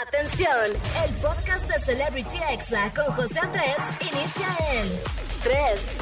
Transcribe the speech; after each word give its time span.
Atención, 0.00 0.72
el 1.04 1.14
podcast 1.16 1.68
de 1.68 1.78
Celebrity 1.80 2.38
Exa 2.50 2.90
con 2.94 3.14
José 3.14 3.38
Andrés 3.40 3.76
inicia 4.00 4.48
en 4.72 4.88
3, 5.42 5.98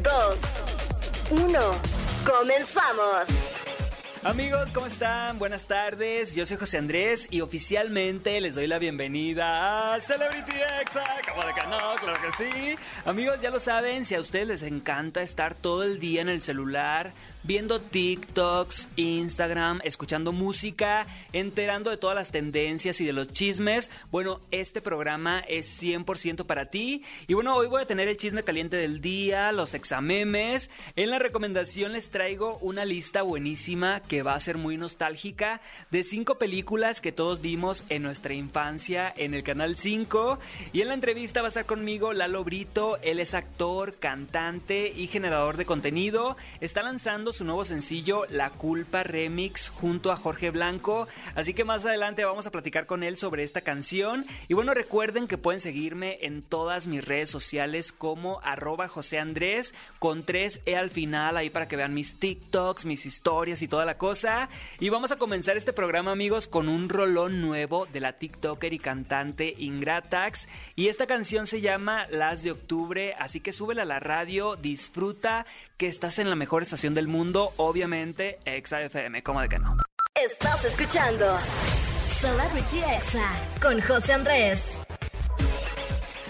2, 0.00 1.42
1. 1.42 1.60
Comenzamos. 2.24 3.26
Amigos, 4.22 4.70
¿cómo 4.70 4.86
están? 4.86 5.40
Buenas 5.40 5.64
tardes. 5.64 6.36
Yo 6.36 6.46
soy 6.46 6.56
José 6.56 6.78
Andrés 6.78 7.26
y 7.32 7.40
oficialmente 7.40 8.40
les 8.40 8.54
doy 8.54 8.68
la 8.68 8.78
bienvenida 8.78 9.94
a 9.94 10.00
Celebrity 10.00 10.58
Exa. 10.80 11.02
¿Cómo 11.28 11.44
de 11.44 11.52
que 11.52 11.66
no? 11.66 11.96
Claro 12.00 12.18
que 12.22 12.44
sí. 12.44 12.76
Amigos, 13.04 13.40
ya 13.40 13.50
lo 13.50 13.58
saben, 13.58 14.04
si 14.04 14.14
a 14.14 14.20
ustedes 14.20 14.46
les 14.46 14.62
encanta 14.62 15.20
estar 15.20 15.56
todo 15.56 15.82
el 15.82 15.98
día 15.98 16.20
en 16.20 16.28
el 16.28 16.40
celular, 16.40 17.12
viendo 17.42 17.80
TikToks, 17.80 18.88
Instagram, 18.96 19.80
escuchando 19.84 20.32
música, 20.32 21.06
enterando 21.32 21.90
de 21.90 21.96
todas 21.96 22.14
las 22.14 22.30
tendencias 22.30 23.00
y 23.00 23.04
de 23.04 23.12
los 23.12 23.32
chismes. 23.32 23.90
Bueno, 24.10 24.40
este 24.50 24.80
programa 24.80 25.40
es 25.40 25.82
100% 25.82 26.46
para 26.46 26.66
ti. 26.66 27.02
Y 27.26 27.34
bueno, 27.34 27.54
hoy 27.56 27.66
voy 27.66 27.82
a 27.82 27.86
tener 27.86 28.08
el 28.08 28.16
chisme 28.16 28.44
caliente 28.44 28.76
del 28.76 29.00
día, 29.00 29.52
los 29.52 29.74
examemes. 29.74 30.70
En 30.96 31.10
la 31.10 31.18
recomendación 31.18 31.92
les 31.92 32.10
traigo 32.10 32.58
una 32.58 32.84
lista 32.84 33.22
buenísima 33.22 34.00
que 34.00 34.22
va 34.22 34.34
a 34.34 34.40
ser 34.40 34.58
muy 34.58 34.76
nostálgica 34.76 35.60
de 35.90 36.04
cinco 36.04 36.38
películas 36.38 37.00
que 37.00 37.12
todos 37.12 37.40
vimos 37.40 37.84
en 37.88 38.02
nuestra 38.02 38.34
infancia 38.34 39.12
en 39.16 39.34
el 39.34 39.42
Canal 39.42 39.76
5. 39.76 40.38
Y 40.72 40.82
en 40.82 40.88
la 40.88 40.94
entrevista 40.94 41.40
va 41.40 41.48
a 41.48 41.48
estar 41.48 41.66
conmigo 41.66 42.12
Lalo 42.12 42.44
Brito. 42.44 42.98
Él 43.02 43.18
es 43.18 43.34
actor, 43.34 43.94
cantante 43.98 44.92
y 44.94 45.06
generador 45.08 45.56
de 45.56 45.64
contenido. 45.64 46.36
Está 46.60 46.82
lanzando 46.82 47.31
su 47.32 47.44
nuevo 47.44 47.64
sencillo 47.64 48.26
La 48.28 48.50
Culpa 48.50 49.02
Remix 49.02 49.68
junto 49.68 50.12
a 50.12 50.16
Jorge 50.16 50.50
Blanco. 50.50 51.08
Así 51.34 51.54
que 51.54 51.64
más 51.64 51.84
adelante 51.86 52.24
vamos 52.24 52.46
a 52.46 52.50
platicar 52.50 52.86
con 52.86 53.02
él 53.02 53.16
sobre 53.16 53.42
esta 53.42 53.60
canción. 53.60 54.26
Y 54.48 54.54
bueno, 54.54 54.74
recuerden 54.74 55.26
que 55.26 55.38
pueden 55.38 55.60
seguirme 55.60 56.18
en 56.22 56.42
todas 56.42 56.86
mis 56.86 57.04
redes 57.04 57.30
sociales 57.30 57.92
como 57.92 58.40
arroba 58.42 58.88
José 58.88 59.18
Andrés 59.18 59.74
con 59.98 60.24
3E 60.24 60.76
al 60.76 60.90
final 60.90 61.36
ahí 61.36 61.50
para 61.50 61.68
que 61.68 61.76
vean 61.76 61.94
mis 61.94 62.18
TikToks, 62.18 62.84
mis 62.84 63.06
historias 63.06 63.62
y 63.62 63.68
toda 63.68 63.84
la 63.84 63.98
cosa. 63.98 64.48
Y 64.80 64.88
vamos 64.88 65.12
a 65.12 65.16
comenzar 65.16 65.56
este 65.56 65.72
programa 65.72 66.12
amigos 66.12 66.48
con 66.48 66.68
un 66.68 66.88
rolón 66.88 67.40
nuevo 67.40 67.86
de 67.86 68.00
la 68.00 68.14
TikToker 68.14 68.72
y 68.72 68.78
cantante 68.78 69.54
Ingratax. 69.58 70.48
Y 70.76 70.88
esta 70.88 71.06
canción 71.06 71.46
se 71.46 71.60
llama 71.60 72.06
Las 72.10 72.42
de 72.42 72.50
Octubre, 72.50 73.14
así 73.18 73.40
que 73.40 73.52
súbela 73.52 73.82
a 73.82 73.86
la 73.86 74.00
radio, 74.00 74.56
disfruta 74.56 75.46
que 75.76 75.88
estás 75.88 76.18
en 76.18 76.30
la 76.30 76.36
mejor 76.36 76.62
estación 76.62 76.94
del 76.94 77.08
mundo, 77.08 77.21
obviamente 77.58 78.40
Exa 78.44 78.82
FM, 78.82 79.22
¿cómo 79.22 79.40
de 79.40 79.48
que 79.48 79.58
no? 79.58 79.76
Estás 80.14 80.64
escuchando 80.64 81.38
Celebrity 82.20 82.78
Exa 82.78 83.30
con 83.60 83.80
José 83.80 84.12
Andrés. 84.12 84.76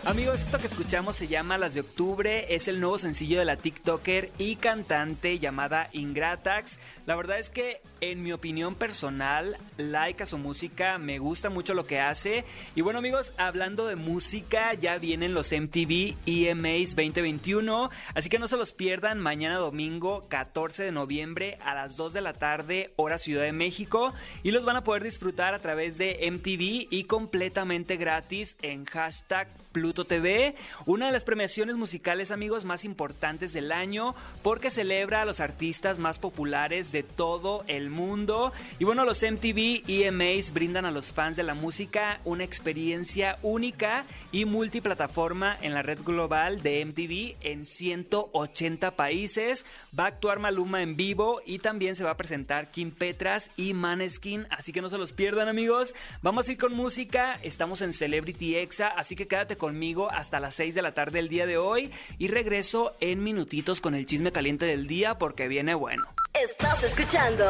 Amigos, 0.05 0.41
esto 0.41 0.58
que 0.58 0.67
escuchamos 0.67 1.14
se 1.14 1.28
llama 1.28 1.58
Las 1.58 1.75
de 1.75 1.81
Octubre, 1.81 2.53
es 2.53 2.67
el 2.67 2.81
nuevo 2.81 2.98
sencillo 2.98 3.39
de 3.39 3.45
la 3.45 3.55
TikToker 3.56 4.33
y 4.36 4.56
cantante 4.56 5.39
llamada 5.39 5.89
Ingratax. 5.92 6.81
La 7.06 7.14
verdad 7.14 7.39
es 7.39 7.50
que 7.50 7.81
en 8.00 8.20
mi 8.20 8.33
opinión 8.33 8.75
personal, 8.75 9.56
like 9.77 10.25
a 10.25 10.27
su 10.27 10.39
música, 10.39 10.98
me 10.98 11.20
gusta 11.20 11.50
mucho 11.50 11.73
lo 11.73 11.84
que 11.84 12.00
hace. 12.00 12.45
Y 12.75 12.80
bueno 12.80 12.98
amigos, 12.98 13.33
hablando 13.39 13.86
de 13.86 13.95
música, 13.95 14.75
ya 14.75 14.98
vienen 14.98 15.34
los 15.34 15.53
MTV 15.53 16.17
EMAs 16.27 16.97
2021, 16.97 17.89
así 18.17 18.28
que 18.28 18.41
no 18.41 18.48
se 18.48 18.56
los 18.56 18.73
pierdan 18.73 19.20
mañana 19.20 19.55
domingo 19.55 20.27
14 20.28 20.83
de 20.83 20.91
noviembre 20.91 21.58
a 21.62 21.75
las 21.75 21.97
2 21.97 22.12
de 22.12 22.23
la 22.23 22.33
tarde, 22.33 22.92
hora 22.97 23.19
Ciudad 23.19 23.45
de 23.45 23.53
México, 23.53 24.12
y 24.42 24.50
los 24.50 24.64
van 24.64 24.75
a 24.75 24.83
poder 24.83 25.05
disfrutar 25.05 25.55
a 25.55 25.61
través 25.61 25.97
de 25.97 26.28
MTV 26.28 26.89
y 26.91 27.05
completamente 27.05 27.97
gratis 27.97 28.56
en 28.62 28.84
hashtag 28.84 29.47
Pluto 29.72 30.04
TV, 30.04 30.54
una 30.86 31.06
de 31.06 31.12
las 31.12 31.24
premiaciones 31.24 31.76
musicales 31.76 32.30
amigos 32.30 32.64
más 32.64 32.84
importantes 32.84 33.52
del 33.52 33.72
año 33.72 34.14
porque 34.42 34.70
celebra 34.70 35.22
a 35.22 35.24
los 35.24 35.40
artistas 35.40 35.98
más 35.98 36.18
populares 36.18 36.92
de 36.92 37.02
todo 37.02 37.64
el 37.66 37.90
mundo. 37.90 38.52
Y 38.78 38.84
bueno, 38.84 39.05
los 39.05 39.22
MTV 39.22 39.82
EMAs 39.88 40.52
brindan 40.52 40.84
a 40.84 40.90
los 40.90 41.12
fans 41.12 41.36
de 41.36 41.42
la 41.42 41.55
música 41.55 42.20
una 42.24 42.44
experiencia 42.44 43.38
única 43.42 44.05
y 44.30 44.44
multiplataforma 44.44 45.56
en 45.61 45.74
la 45.74 45.82
red 45.82 46.00
global 46.05 46.62
de 46.62 46.84
MTV 46.84 47.36
en 47.40 47.64
180 47.64 48.92
países. 48.92 49.64
Va 49.98 50.05
a 50.05 50.08
actuar 50.08 50.38
Maluma 50.38 50.82
en 50.82 50.96
vivo 50.96 51.40
y 51.44 51.58
también 51.58 51.94
se 51.94 52.05
va 52.05 52.11
a 52.11 52.16
presentar 52.16 52.70
Kim 52.70 52.90
Petras 52.90 53.50
y 53.56 53.74
Maneskin, 53.74 54.46
así 54.50 54.72
que 54.72 54.82
no 54.82 54.88
se 54.88 54.98
los 54.98 55.12
pierdan 55.12 55.48
amigos. 55.48 55.94
Vamos 56.22 56.48
a 56.48 56.52
ir 56.52 56.58
con 56.58 56.74
música, 56.74 57.38
estamos 57.42 57.82
en 57.82 57.92
Celebrity 57.92 58.56
Exa, 58.56 58.88
así 58.88 59.16
que 59.16 59.27
quédate 59.27 59.56
conmigo 59.62 60.11
hasta 60.11 60.40
las 60.40 60.56
6 60.56 60.74
de 60.74 60.83
la 60.83 60.92
tarde 60.92 61.20
del 61.20 61.28
día 61.28 61.46
de 61.46 61.56
hoy 61.56 61.92
y 62.18 62.27
regreso 62.27 62.96
en 62.98 63.23
minutitos 63.23 63.80
con 63.80 63.95
el 63.95 64.06
chisme 64.06 64.33
caliente 64.33 64.67
del 64.67 64.89
día 64.89 65.18
porque 65.18 65.46
viene 65.46 65.77
bueno. 65.77 66.02
Estás 66.34 66.83
escuchando 66.83 67.45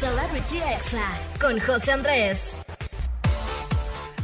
Celebrity 0.00 0.56
Exa 0.56 1.20
con 1.40 1.60
José 1.60 1.92
Andrés. 1.92 2.56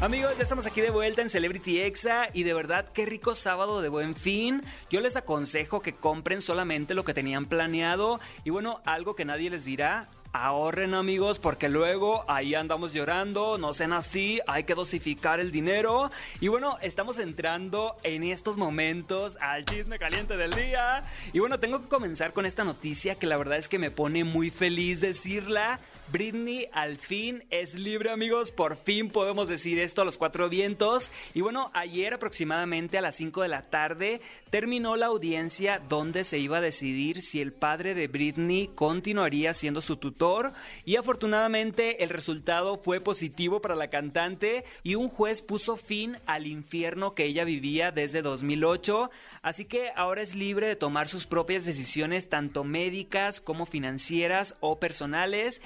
Amigos, 0.01 0.33
ya 0.37 0.43
estamos 0.43 0.67
aquí 0.67 0.81
de 0.81 0.91
vuelta 0.91 1.23
en 1.23 1.31
Celebrity 1.31 1.81
Exa 1.83 2.31
y 2.33 2.43
de 2.43 2.55
verdad 2.55 2.87
qué 2.93 3.07
rico 3.07 3.37
sábado 3.37 3.81
de 3.81 3.89
buen 3.89 4.17
fin. 4.17 4.65
Yo 4.91 5.01
les 5.01 5.17
aconsejo 5.17 5.81
que 5.81 5.93
compren 5.93 6.41
solamente 6.41 6.95
lo 6.95 7.05
que 7.05 7.15
tenían 7.15 7.47
planeado 7.47 8.19
y 8.43 8.51
bueno, 8.51 8.81
algo 8.85 9.15
que 9.15 9.25
nadie 9.25 9.51
les 9.51 9.65
dirá, 9.65 10.09
Ahorren 10.41 10.95
amigos 10.95 11.41
porque 11.41 11.69
luego 11.69 12.25
ahí 12.29 12.55
andamos 12.55 12.93
llorando, 12.93 13.59
no 13.59 13.75
sean 13.75 13.93
así, 13.93 14.41
hay 14.47 14.63
que 14.63 14.77
dosificar 14.77 15.41
el 15.41 15.51
dinero. 15.51 16.13
Y 16.41 16.47
bueno, 16.47 16.79
estamos 16.81 17.19
entrando 17.19 17.97
en 18.05 18.23
estos 18.23 18.57
momentos 18.57 19.37
al 19.41 19.65
chisme 19.65 19.99
caliente 19.99 20.37
del 20.37 20.53
día. 20.53 21.03
Y 21.33 21.41
bueno, 21.41 21.59
tengo 21.59 21.83
que 21.83 21.89
comenzar 21.89 22.33
con 22.33 22.47
esta 22.47 22.63
noticia 22.63 23.17
que 23.17 23.27
la 23.27 23.37
verdad 23.37 23.59
es 23.59 23.69
que 23.69 23.81
me 23.81 23.91
pone 23.91 24.23
muy 24.23 24.51
feliz 24.51 25.01
decirla. 25.01 25.81
Britney 26.11 26.69
al 26.73 26.97
fin 26.97 27.45
es 27.51 27.75
libre 27.75 28.11
amigos, 28.11 28.51
por 28.51 28.77
fin 28.77 29.11
podemos 29.11 29.47
decir 29.47 29.79
esto 29.79 30.01
a 30.01 30.07
los 30.07 30.17
cuatro 30.17 30.49
vientos. 30.49 31.13
Y 31.35 31.43
bueno, 31.43 31.71
ayer 31.75 32.15
aproximadamente 32.15 32.97
a 32.97 33.03
las 33.03 33.17
5 33.17 33.43
de 33.43 33.49
la 33.49 33.69
tarde 33.69 34.23
terminó 34.49 34.97
la 34.97 35.07
audiencia 35.07 35.83
donde 35.87 36.25
se 36.25 36.39
iba 36.39 36.59
a 36.59 36.63
decidir 36.63 37.21
si 37.21 37.43
el 37.43 37.53
padre 37.53 37.95
de 37.95 38.09
Britney 38.09 38.71
continuaría 38.75 39.53
siendo 39.53 39.83
su 39.83 39.97
tutor. 39.97 40.55
Y 40.87 40.97
afortunadamente 40.97 42.03
el 42.03 42.09
resultado 42.09 42.79
fue 42.79 43.01
positivo 43.01 43.61
para 43.61 43.75
la 43.75 43.91
cantante 43.91 44.65
y 44.83 44.95
un 44.95 45.11
juez 45.11 45.43
puso 45.43 45.77
fin 45.77 46.17
al 46.25 46.47
infierno 46.47 47.15
que 47.15 47.25
ella 47.25 47.45
vivía 47.45 47.93
desde 47.93 48.23
2008. 48.23 49.11
Así 49.43 49.67
que 49.67 49.91
ahora 49.95 50.23
es 50.23 50.35
libre 50.35 50.69
de 50.69 50.77
tomar 50.77 51.07
sus 51.07 51.27
propias 51.27 51.67
decisiones 51.67 52.31
tanto 52.31 52.65
médicas 52.65 53.43
como 53.43 53.67
financieras 53.67 54.57
o 54.61 54.81
personales. 54.81 55.61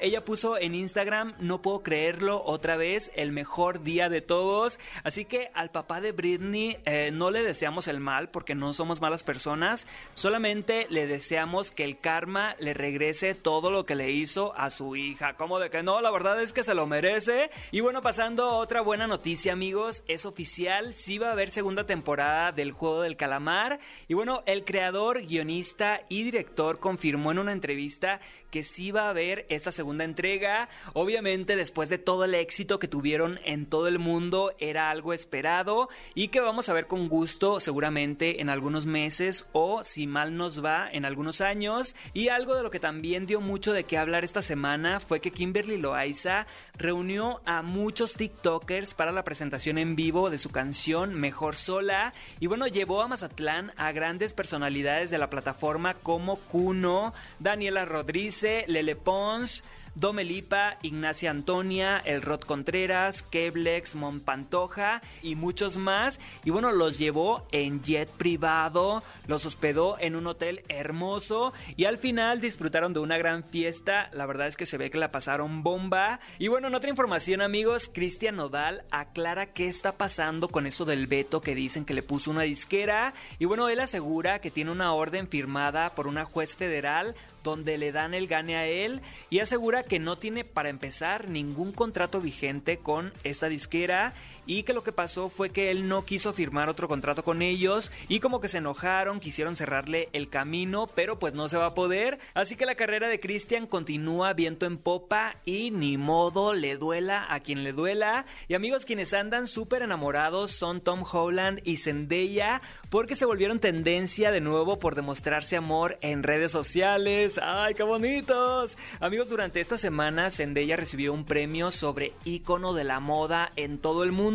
Ella 0.00 0.24
puso 0.24 0.58
en 0.58 0.74
Instagram, 0.74 1.34
no 1.38 1.62
puedo 1.62 1.82
creerlo, 1.82 2.42
otra 2.44 2.76
vez, 2.76 3.12
el 3.14 3.32
mejor 3.32 3.82
día 3.82 4.08
de 4.08 4.20
todos. 4.20 4.78
Así 5.04 5.24
que 5.24 5.50
al 5.54 5.70
papá 5.70 6.00
de 6.00 6.12
Britney 6.12 6.78
eh, 6.84 7.10
no 7.12 7.30
le 7.30 7.42
deseamos 7.42 7.88
el 7.88 8.00
mal 8.00 8.30
porque 8.30 8.54
no 8.54 8.72
somos 8.72 9.00
malas 9.00 9.22
personas, 9.22 9.86
solamente 10.14 10.86
le 10.90 11.06
deseamos 11.06 11.70
que 11.70 11.84
el 11.84 11.98
karma 11.98 12.56
le 12.58 12.74
regrese 12.74 13.34
todo 13.34 13.70
lo 13.70 13.86
que 13.86 13.94
le 13.94 14.10
hizo 14.10 14.54
a 14.56 14.70
su 14.70 14.96
hija. 14.96 15.34
Como 15.34 15.58
de 15.58 15.70
que 15.70 15.82
no, 15.82 16.00
la 16.00 16.10
verdad 16.10 16.40
es 16.42 16.52
que 16.52 16.64
se 16.64 16.74
lo 16.74 16.86
merece. 16.86 17.50
Y 17.70 17.80
bueno, 17.80 18.02
pasando 18.02 18.44
a 18.44 18.56
otra 18.56 18.80
buena 18.80 19.06
noticia 19.06 19.52
amigos, 19.52 20.04
es 20.08 20.26
oficial, 20.26 20.94
sí 20.94 21.18
va 21.18 21.28
a 21.28 21.32
haber 21.32 21.50
segunda 21.50 21.84
temporada 21.84 22.52
del 22.52 22.72
juego 22.72 23.02
del 23.02 23.16
calamar. 23.16 23.78
Y 24.08 24.14
bueno, 24.14 24.42
el 24.46 24.64
creador, 24.64 25.26
guionista 25.26 26.02
y 26.08 26.22
director 26.22 26.80
confirmó 26.80 27.32
en 27.32 27.38
una 27.38 27.52
entrevista 27.52 28.20
que 28.50 28.62
sí 28.62 28.90
va 28.90 29.02
a 29.02 29.10
haber 29.10 29.46
esta 29.48 29.72
segunda 29.72 30.04
entrega. 30.04 30.68
Obviamente 30.92 31.56
después 31.56 31.88
de 31.88 31.98
todo 31.98 32.24
el 32.24 32.34
éxito 32.34 32.78
que 32.78 32.88
tuvieron 32.88 33.40
en 33.44 33.66
todo 33.66 33.88
el 33.88 33.98
mundo 33.98 34.54
era 34.58 34.90
algo 34.90 35.12
esperado 35.12 35.88
y 36.14 36.28
que 36.28 36.40
vamos 36.40 36.68
a 36.68 36.72
ver 36.72 36.86
con 36.86 37.08
gusto 37.08 37.60
seguramente 37.60 38.40
en 38.40 38.50
algunos 38.50 38.86
meses 38.86 39.46
o 39.52 39.82
si 39.84 40.06
mal 40.06 40.36
nos 40.36 40.64
va 40.64 40.88
en 40.90 41.04
algunos 41.04 41.40
años. 41.40 41.94
Y 42.14 42.28
algo 42.28 42.54
de 42.54 42.62
lo 42.62 42.70
que 42.70 42.80
también 42.80 43.26
dio 43.26 43.40
mucho 43.40 43.72
de 43.72 43.84
qué 43.84 43.98
hablar 43.98 44.24
esta 44.24 44.42
semana 44.42 45.00
fue 45.00 45.20
que 45.20 45.30
Kimberly 45.30 45.76
Loaiza 45.76 46.46
reunió 46.76 47.40
a 47.44 47.62
muchos 47.62 48.14
TikTokers 48.14 48.94
para 48.94 49.12
la 49.12 49.24
presentación 49.24 49.78
en 49.78 49.96
vivo 49.96 50.30
de 50.30 50.38
su 50.38 50.50
canción 50.50 51.14
Mejor 51.14 51.56
Sola 51.56 52.12
y 52.40 52.46
bueno, 52.46 52.66
llevó 52.66 53.02
a 53.02 53.08
Mazatlán 53.08 53.72
a 53.76 53.92
grandes 53.92 54.32
personalidades 54.32 55.10
de 55.10 55.18
la 55.18 55.30
plataforma 55.30 55.94
como 55.94 56.36
Kuno, 56.36 57.12
Daniela 57.38 57.84
Rodríguez, 57.84 58.37
Lele 58.42 58.96
Pons, 58.96 59.62
Domelipa, 59.98 60.78
Ignacia 60.82 61.30
Antonia, 61.30 62.00
El 62.04 62.22
Rod 62.22 62.42
Contreras, 62.42 63.22
Keblex, 63.22 63.96
Monpantoja 63.96 65.02
y 65.22 65.34
muchos 65.34 65.76
más. 65.76 66.20
Y 66.44 66.50
bueno, 66.50 66.70
los 66.70 66.98
llevó 66.98 67.48
en 67.50 67.82
jet 67.82 68.08
privado, 68.08 69.02
los 69.26 69.44
hospedó 69.44 69.96
en 69.98 70.14
un 70.14 70.28
hotel 70.28 70.62
hermoso 70.68 71.52
y 71.76 71.86
al 71.86 71.98
final 71.98 72.40
disfrutaron 72.40 72.92
de 72.92 73.00
una 73.00 73.18
gran 73.18 73.42
fiesta. 73.42 74.08
La 74.12 74.26
verdad 74.26 74.46
es 74.46 74.56
que 74.56 74.66
se 74.66 74.78
ve 74.78 74.90
que 74.90 74.98
la 74.98 75.10
pasaron 75.10 75.64
bomba. 75.64 76.20
Y 76.38 76.46
bueno, 76.46 76.68
en 76.68 76.76
otra 76.76 76.90
información 76.90 77.40
amigos, 77.40 77.90
Cristian 77.92 78.36
Nodal 78.36 78.84
aclara 78.92 79.46
qué 79.46 79.66
está 79.66 79.96
pasando 79.96 80.48
con 80.48 80.66
eso 80.66 80.84
del 80.84 81.08
veto 81.08 81.40
que 81.40 81.56
dicen 81.56 81.84
que 81.84 81.94
le 81.94 82.04
puso 82.04 82.30
una 82.30 82.42
disquera. 82.42 83.14
Y 83.40 83.46
bueno, 83.46 83.68
él 83.68 83.80
asegura 83.80 84.40
que 84.40 84.52
tiene 84.52 84.70
una 84.70 84.92
orden 84.92 85.26
firmada 85.26 85.90
por 85.90 86.06
una 86.06 86.24
juez 86.24 86.54
federal 86.54 87.16
donde 87.42 87.78
le 87.78 87.92
dan 87.92 88.14
el 88.14 88.26
gane 88.26 88.56
a 88.56 88.66
él 88.66 89.00
y 89.30 89.40
asegura 89.40 89.82
que 89.82 89.98
no 89.98 90.18
tiene 90.18 90.44
para 90.44 90.68
empezar 90.68 91.28
ningún 91.28 91.72
contrato 91.72 92.20
vigente 92.20 92.78
con 92.78 93.12
esta 93.24 93.48
disquera 93.48 94.14
y 94.48 94.62
que 94.62 94.72
lo 94.72 94.82
que 94.82 94.92
pasó 94.92 95.28
fue 95.28 95.50
que 95.50 95.70
él 95.70 95.88
no 95.88 96.04
quiso 96.06 96.32
firmar 96.32 96.70
otro 96.70 96.88
contrato 96.88 97.22
con 97.22 97.42
ellos 97.42 97.92
y 98.08 98.18
como 98.18 98.40
que 98.40 98.48
se 98.48 98.58
enojaron, 98.58 99.20
quisieron 99.20 99.56
cerrarle 99.56 100.08
el 100.14 100.30
camino, 100.30 100.88
pero 100.94 101.18
pues 101.18 101.34
no 101.34 101.48
se 101.48 101.58
va 101.58 101.66
a 101.66 101.74
poder. 101.74 102.18
Así 102.32 102.56
que 102.56 102.64
la 102.64 102.74
carrera 102.74 103.08
de 103.08 103.20
Christian 103.20 103.66
continúa 103.66 104.32
viento 104.32 104.64
en 104.64 104.78
popa 104.78 105.36
y 105.44 105.70
ni 105.70 105.98
modo 105.98 106.54
le 106.54 106.76
duela 106.76 107.26
a 107.28 107.40
quien 107.40 107.62
le 107.62 107.72
duela. 107.72 108.24
Y 108.48 108.54
amigos, 108.54 108.86
quienes 108.86 109.12
andan 109.12 109.46
súper 109.46 109.82
enamorados 109.82 110.52
son 110.52 110.80
Tom 110.80 111.04
Holland 111.10 111.60
y 111.64 111.76
Zendaya 111.76 112.62
porque 112.88 113.16
se 113.16 113.26
volvieron 113.26 113.60
tendencia 113.60 114.32
de 114.32 114.40
nuevo 114.40 114.78
por 114.78 114.94
demostrarse 114.94 115.56
amor 115.56 115.98
en 116.00 116.22
redes 116.22 116.52
sociales. 116.52 117.27
¡Ay, 117.42 117.74
qué 117.74 117.82
bonitos! 117.82 118.78
Amigos, 119.00 119.28
durante 119.28 119.60
esta 119.60 119.76
semana 119.76 120.30
Zendaya 120.30 120.76
recibió 120.76 121.12
un 121.12 121.24
premio 121.24 121.70
sobre 121.70 122.12
ícono 122.24 122.72
de 122.72 122.84
la 122.84 123.00
moda 123.00 123.52
en 123.56 123.78
todo 123.78 124.04
el 124.04 124.12
mundo 124.12 124.28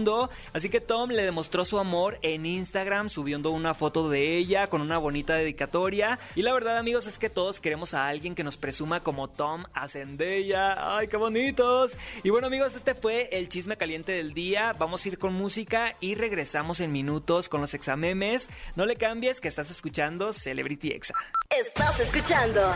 Así 0.54 0.70
que 0.70 0.82
Tom 0.82 1.10
le 1.12 1.24
demostró 1.24 1.66
su 1.66 1.80
amor 1.80 2.20
en 2.22 2.46
Instagram 2.46 3.10
subiendo 3.10 3.52
una 3.52 3.74
foto 3.74 4.10
de 4.10 4.38
ella 4.38 4.68
con 4.68 4.82
una 4.82 4.98
bonita 4.98 5.36
dedicatoria. 5.36 6.20
Y 6.36 6.42
la 6.42 6.54
verdad 6.54 6.78
amigos 6.78 7.08
es 7.08 7.18
que 7.18 7.30
todos 7.30 7.60
queremos 7.60 7.94
a 7.94 8.08
alguien 8.08 8.36
que 8.36 8.44
nos 8.44 8.58
presuma 8.58 9.02
como 9.02 9.30
Tom 9.30 9.66
a 9.74 9.88
Zendaya. 9.88 10.98
¡Ay, 10.98 11.08
qué 11.08 11.18
bonitos! 11.18 11.98
Y 12.24 12.30
bueno 12.30 12.48
amigos, 12.48 12.76
este 12.76 12.96
fue 12.96 13.30
el 13.32 13.50
chisme 13.50 13.78
caliente 13.78 14.12
del 14.12 14.34
día. 14.34 14.74
Vamos 14.74 15.06
a 15.06 15.10
ir 15.10 15.18
con 15.18 15.34
música 15.34 15.96
y 16.00 16.16
regresamos 16.16 16.80
en 16.80 16.92
minutos 16.92 17.50
con 17.50 17.62
los 17.62 17.74
examemes. 17.74 18.50
No 18.76 18.86
le 18.86 18.96
cambies 18.96 19.42
que 19.42 19.48
estás 19.48 19.72
escuchando 19.72 20.34
Celebrity 20.34 20.90
Exa. 20.90 21.14
Estás 21.50 22.00
escuchando 22.00 22.74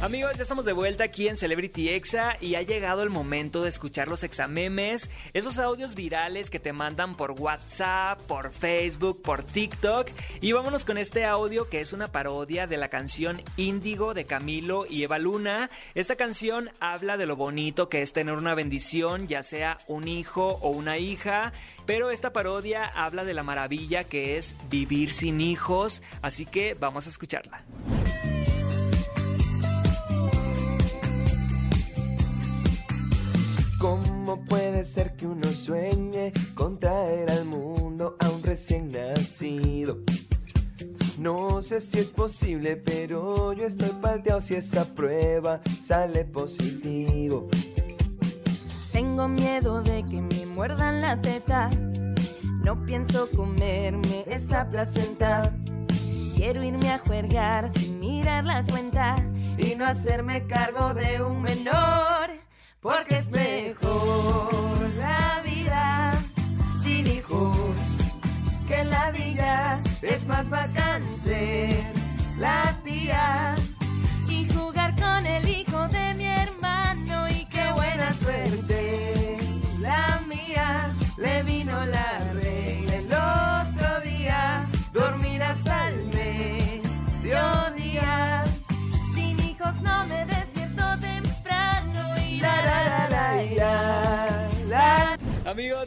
Amigos, 0.00 0.36
ya 0.36 0.44
estamos 0.44 0.64
de 0.64 0.72
vuelta 0.72 1.02
aquí 1.02 1.26
en 1.26 1.36
Celebrity 1.36 1.88
Exa 1.88 2.36
y 2.40 2.54
ha 2.54 2.62
llegado 2.62 3.02
el 3.02 3.10
momento 3.10 3.64
de 3.64 3.68
escuchar 3.68 4.06
los 4.06 4.22
examemes, 4.22 5.10
esos 5.32 5.58
audios 5.58 5.96
virales 5.96 6.50
que 6.50 6.60
te 6.60 6.72
mandan 6.72 7.16
por 7.16 7.32
WhatsApp, 7.32 8.20
por 8.22 8.52
Facebook, 8.52 9.20
por 9.22 9.42
TikTok. 9.42 10.08
Y 10.40 10.52
vámonos 10.52 10.84
con 10.84 10.98
este 10.98 11.24
audio 11.24 11.68
que 11.68 11.80
es 11.80 11.92
una 11.92 12.12
parodia 12.12 12.68
de 12.68 12.76
la 12.76 12.86
canción 12.86 13.42
Índigo 13.56 14.14
de 14.14 14.24
Camilo 14.24 14.86
y 14.88 15.02
Eva 15.02 15.18
Luna. 15.18 15.68
Esta 15.96 16.14
canción 16.14 16.70
habla 16.78 17.16
de 17.16 17.26
lo 17.26 17.34
bonito 17.34 17.88
que 17.88 18.00
es 18.00 18.12
tener 18.12 18.34
una 18.34 18.54
bendición, 18.54 19.26
ya 19.26 19.42
sea 19.42 19.78
un 19.88 20.06
hijo 20.06 20.60
o 20.62 20.70
una 20.70 20.98
hija, 20.98 21.52
pero 21.86 22.12
esta 22.12 22.32
parodia 22.32 22.84
habla 22.84 23.24
de 23.24 23.34
la 23.34 23.42
maravilla 23.42 24.04
que 24.04 24.36
es 24.36 24.54
vivir 24.70 25.12
sin 25.12 25.40
hijos, 25.40 26.02
así 26.22 26.46
que 26.46 26.74
vamos 26.74 27.08
a 27.08 27.10
escucharla. 27.10 27.64
¿Cómo 33.78 34.44
puede 34.44 34.84
ser 34.84 35.14
que 35.14 35.24
uno 35.24 35.48
sueñe 35.52 36.32
con 36.54 36.80
traer 36.80 37.30
al 37.30 37.44
mundo 37.44 38.16
a 38.18 38.28
un 38.28 38.42
recién 38.42 38.90
nacido? 38.90 39.98
No 41.16 41.62
sé 41.62 41.80
si 41.80 42.00
es 42.00 42.10
posible, 42.10 42.76
pero 42.76 43.52
yo 43.52 43.66
estoy 43.66 43.90
palteado 44.00 44.40
si 44.40 44.56
esa 44.56 44.84
prueba 44.84 45.60
sale 45.80 46.24
positivo. 46.24 47.48
Tengo 48.92 49.28
miedo 49.28 49.80
de 49.82 50.04
que 50.04 50.22
me 50.22 50.46
muerdan 50.46 51.00
la 51.00 51.20
teta. 51.20 51.70
No 52.64 52.84
pienso 52.84 53.28
comerme 53.30 54.24
esa 54.26 54.68
placenta. 54.68 55.42
Quiero 56.34 56.64
irme 56.64 56.90
a 56.90 56.98
juergar 56.98 57.70
sin 57.70 58.00
mirar 58.00 58.44
la 58.44 58.64
cuenta 58.64 59.14
y 59.56 59.76
no 59.76 59.86
hacerme 59.86 60.48
cargo 60.48 60.94
de 60.94 61.22
un 61.22 61.42
menor 61.42 62.37
porque 62.88 63.18
es 63.18 63.30
mejor 63.30 64.80
la 64.96 65.42
vida 65.44 66.12
sin 66.82 67.06
hijos 67.06 67.76
que 68.66 68.82
la 68.84 69.10
vida. 69.10 69.78
Es 70.00 70.26
más 70.26 70.48
bacán 70.48 71.02
ser 71.22 71.84
la 72.38 72.74
tía 72.84 73.56
y 74.26 74.48
jugar 74.50 74.94
con 74.96 75.26
el 75.26 75.46
hijo 75.46 75.86
de 75.88 76.14
mi 76.14 76.24
hermano. 76.24 77.28
Y 77.28 77.44
qué 77.46 77.70
buena 77.74 78.14
suerte 78.14 79.36
la 79.80 80.22
mía 80.26 80.90
le 81.18 81.42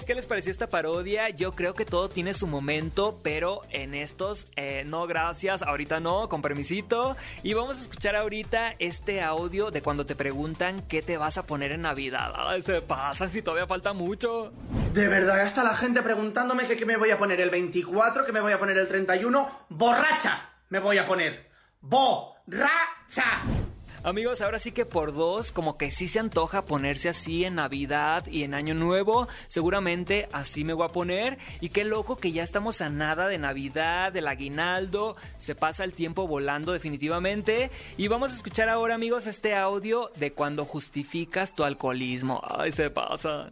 ¿qué 0.06 0.16
les 0.16 0.26
pareció 0.26 0.52
esta 0.52 0.68
parodia? 0.68 1.30
Yo 1.30 1.54
creo 1.54 1.74
que 1.74 1.86
todo 1.86 2.10
tiene 2.10 2.34
su 2.34 2.48
momento, 2.48 3.20
pero 3.24 3.62
en 3.70 3.94
estos 3.94 4.48
eh, 4.56 4.84
no 4.86 5.08
gracias, 5.08 5.62
ahorita 5.62 6.00
no, 6.00 6.30
con 6.30 6.42
permisito. 6.42 7.16
Y 7.44 7.54
vamos 7.54 7.78
a 7.78 7.82
escuchar 7.82 8.16
ahorita 8.16 8.76
este 8.80 9.22
audio 9.22 9.72
de 9.72 9.82
cuando 9.82 10.06
te 10.06 10.16
preguntan 10.16 10.82
qué 10.88 11.02
te 11.02 11.18
vas 11.18 11.38
a 11.38 11.46
poner 11.46 11.72
en 11.72 11.84
Navidad. 11.84 12.34
Se 12.64 12.82
pasa 12.82 13.28
si 13.28 13.42
todavía 13.42 13.68
falta 13.68 13.94
mucho. 13.94 14.52
De 14.94 15.08
verdad, 15.08 15.38
ya 15.38 15.46
está 15.46 15.64
la 15.64 15.76
gente 15.76 16.02
preguntándome 16.02 16.68
qué 16.68 16.86
me 16.86 16.98
voy 16.98 17.12
a 17.12 17.18
poner 17.18 17.40
el 17.40 17.50
24, 17.50 18.26
que 18.26 18.32
me 18.32 18.42
voy 18.42 18.54
a 18.54 18.60
poner 18.60 18.78
el 18.78 18.88
31. 18.88 19.66
¡Borracha! 19.70 20.50
Me 20.70 20.80
voy 20.80 20.98
a 20.98 21.06
poner. 21.06 21.50
¡Borracha! 21.82 23.44
Amigos, 24.04 24.42
ahora 24.42 24.58
sí 24.58 24.72
que 24.72 24.86
por 24.86 25.14
dos, 25.14 25.52
como 25.52 25.78
que 25.78 25.92
sí 25.92 26.08
se 26.08 26.18
antoja 26.18 26.66
ponerse 26.66 27.08
así 27.08 27.46
en 27.46 27.54
Navidad 27.54 28.26
y 28.26 28.44
en 28.44 28.56
Año 28.56 28.74
Nuevo. 28.74 29.28
Seguramente 29.46 30.28
así 30.32 30.64
me 30.64 30.74
voy 30.74 30.86
a 30.86 30.90
poner. 30.90 31.38
Y 31.60 31.70
qué 31.70 31.84
loco 31.84 32.16
que 32.16 32.32
ya 32.32 32.42
estamos 32.42 32.82
a 32.82 32.90
nada 32.90 33.28
de 33.28 33.38
Navidad, 33.38 34.12
del 34.12 34.28
aguinaldo. 34.28 35.18
Se 35.38 35.54
pasa 35.54 35.84
el 35.84 35.94
tiempo 35.94 36.28
volando 36.28 36.72
definitivamente. 36.72 37.70
Y 37.96 38.08
vamos 38.08 38.32
a 38.32 38.36
escuchar 38.38 38.70
ahora, 38.70 38.96
amigos, 38.96 39.28
este 39.28 39.54
audio 39.56 40.10
de 40.16 40.34
cuando 40.34 40.66
justificas 40.66 41.54
tu 41.54 41.64
alcoholismo. 41.64 42.42
Ay, 42.44 42.72
se 42.72 42.90
pasa. 42.90 43.52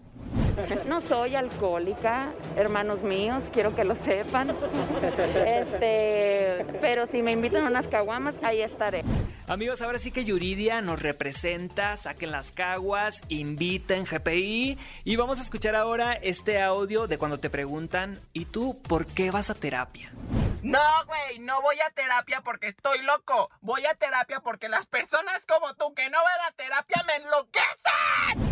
No 0.88 1.00
soy 1.00 1.36
alcohólica, 1.36 2.34
hermanos 2.56 3.04
míos, 3.04 3.50
quiero 3.54 3.76
que 3.76 3.84
lo 3.84 3.94
sepan. 3.94 4.56
Este, 5.46 6.66
pero 6.82 7.06
si 7.06 7.22
me 7.22 7.32
invitan 7.32 7.66
a 7.66 7.70
unas 7.70 7.88
caguamas, 7.88 8.42
ahí 8.44 8.62
estaré. 8.62 9.04
Amigos, 9.50 9.82
ahora 9.82 9.98
sí 9.98 10.12
que 10.12 10.26
Yuridia 10.26 10.80
nos 10.84 11.02
representa, 11.02 11.98
saquen 11.98 12.30
las 12.32 12.52
caguas, 12.52 13.24
inviten 13.30 14.06
GPI 14.06 14.78
y 15.04 15.16
vamos 15.16 15.40
a 15.40 15.42
escuchar 15.42 15.76
ahora 15.76 16.14
este 16.14 16.62
audio 16.62 17.08
de 17.08 17.18
cuando 17.18 17.40
te 17.40 17.50
preguntan, 17.50 18.20
¿y 18.32 18.46
tú 18.46 18.80
por 18.80 19.08
qué 19.08 19.32
vas 19.32 19.50
a 19.50 19.56
terapia? 19.56 20.14
No, 20.62 20.80
güey, 21.08 21.40
no 21.40 21.64
voy 21.64 21.78
a 21.80 21.90
terapia 21.90 22.42
porque 22.42 22.68
estoy 22.68 23.02
loco. 23.02 23.50
Voy 23.62 23.88
a 23.88 23.96
terapia 23.96 24.40
porque 24.40 24.70
las 24.70 24.86
personas 24.86 25.44
como 25.48 25.74
tú 25.74 25.96
que 25.96 26.12
no 26.12 26.20
van 26.20 26.48
a 26.48 26.52
terapia 26.52 27.04
me 27.08 27.16
enloquecen. 27.16 28.49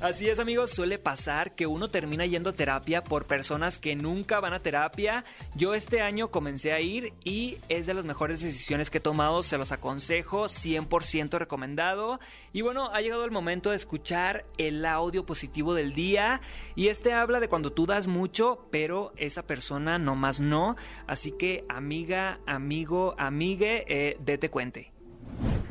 Así 0.00 0.30
es 0.30 0.38
amigos, 0.38 0.70
suele 0.70 0.96
pasar 0.96 1.54
que 1.54 1.66
uno 1.66 1.88
termina 1.88 2.24
yendo 2.24 2.48
a 2.48 2.52
terapia 2.54 3.04
por 3.04 3.26
personas 3.26 3.76
que 3.76 3.94
nunca 3.96 4.40
van 4.40 4.54
a 4.54 4.62
terapia. 4.62 5.26
Yo 5.54 5.74
este 5.74 6.00
año 6.00 6.30
comencé 6.30 6.72
a 6.72 6.80
ir 6.80 7.12
y 7.22 7.58
es 7.68 7.84
de 7.84 7.92
las 7.92 8.06
mejores 8.06 8.40
decisiones 8.40 8.88
que 8.88 8.96
he 8.96 9.02
tomado, 9.02 9.42
se 9.42 9.58
los 9.58 9.72
aconsejo, 9.72 10.44
100% 10.44 11.38
recomendado. 11.38 12.18
Y 12.54 12.62
bueno, 12.62 12.88
ha 12.94 13.02
llegado 13.02 13.26
el 13.26 13.30
momento 13.30 13.70
de 13.70 13.76
escuchar 13.76 14.46
el 14.56 14.86
audio 14.86 15.26
positivo 15.26 15.74
del 15.74 15.92
día 15.92 16.40
y 16.74 16.88
este 16.88 17.12
habla 17.12 17.38
de 17.38 17.48
cuando 17.48 17.70
tú 17.70 17.84
das 17.84 18.08
mucho, 18.08 18.68
pero 18.70 19.12
esa 19.18 19.42
persona 19.42 19.98
nomás 19.98 20.40
no. 20.40 20.76
Así 21.06 21.30
que 21.32 21.66
amiga, 21.68 22.40
amigo, 22.46 23.14
amigue, 23.18 23.84
eh, 23.86 24.16
dete 24.18 24.48
cuente. 24.48 24.94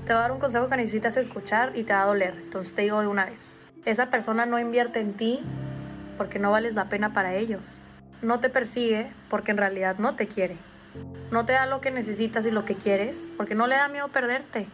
Te 0.05 0.13
voy 0.13 0.19
a 0.19 0.21
dar 0.21 0.31
un 0.31 0.39
consejo 0.39 0.69
que 0.69 0.77
necesitas 0.77 1.17
escuchar 1.17 1.75
y 1.75 1.83
te 1.83 1.93
va 1.93 2.03
a 2.03 2.05
doler. 2.05 2.35
Entonces 2.35 2.75
te 2.75 2.83
digo 2.83 3.01
de 3.01 3.07
una 3.07 3.25
vez. 3.25 3.63
Esa 3.89 4.11
persona 4.11 4.45
no 4.45 4.59
invierte 4.59 4.99
en 4.99 5.15
ti 5.15 5.39
porque 6.15 6.37
no 6.37 6.51
vales 6.51 6.75
la 6.75 6.89
pena 6.89 7.11
para 7.11 7.33
ellos. 7.33 7.61
No 8.21 8.39
te 8.39 8.47
persigue 8.47 9.11
porque 9.31 9.49
en 9.49 9.57
realidad 9.57 9.95
no 9.97 10.13
te 10.13 10.27
quiere. 10.27 10.57
No 11.31 11.43
te 11.43 11.53
da 11.53 11.65
lo 11.65 11.81
que 11.81 11.89
necesitas 11.89 12.45
y 12.45 12.51
lo 12.51 12.65
que 12.65 12.75
quieres, 12.75 13.33
porque 13.35 13.55
no 13.55 13.65
le 13.65 13.77
da 13.77 13.87
miedo 13.87 14.07
perderte. 14.09 14.67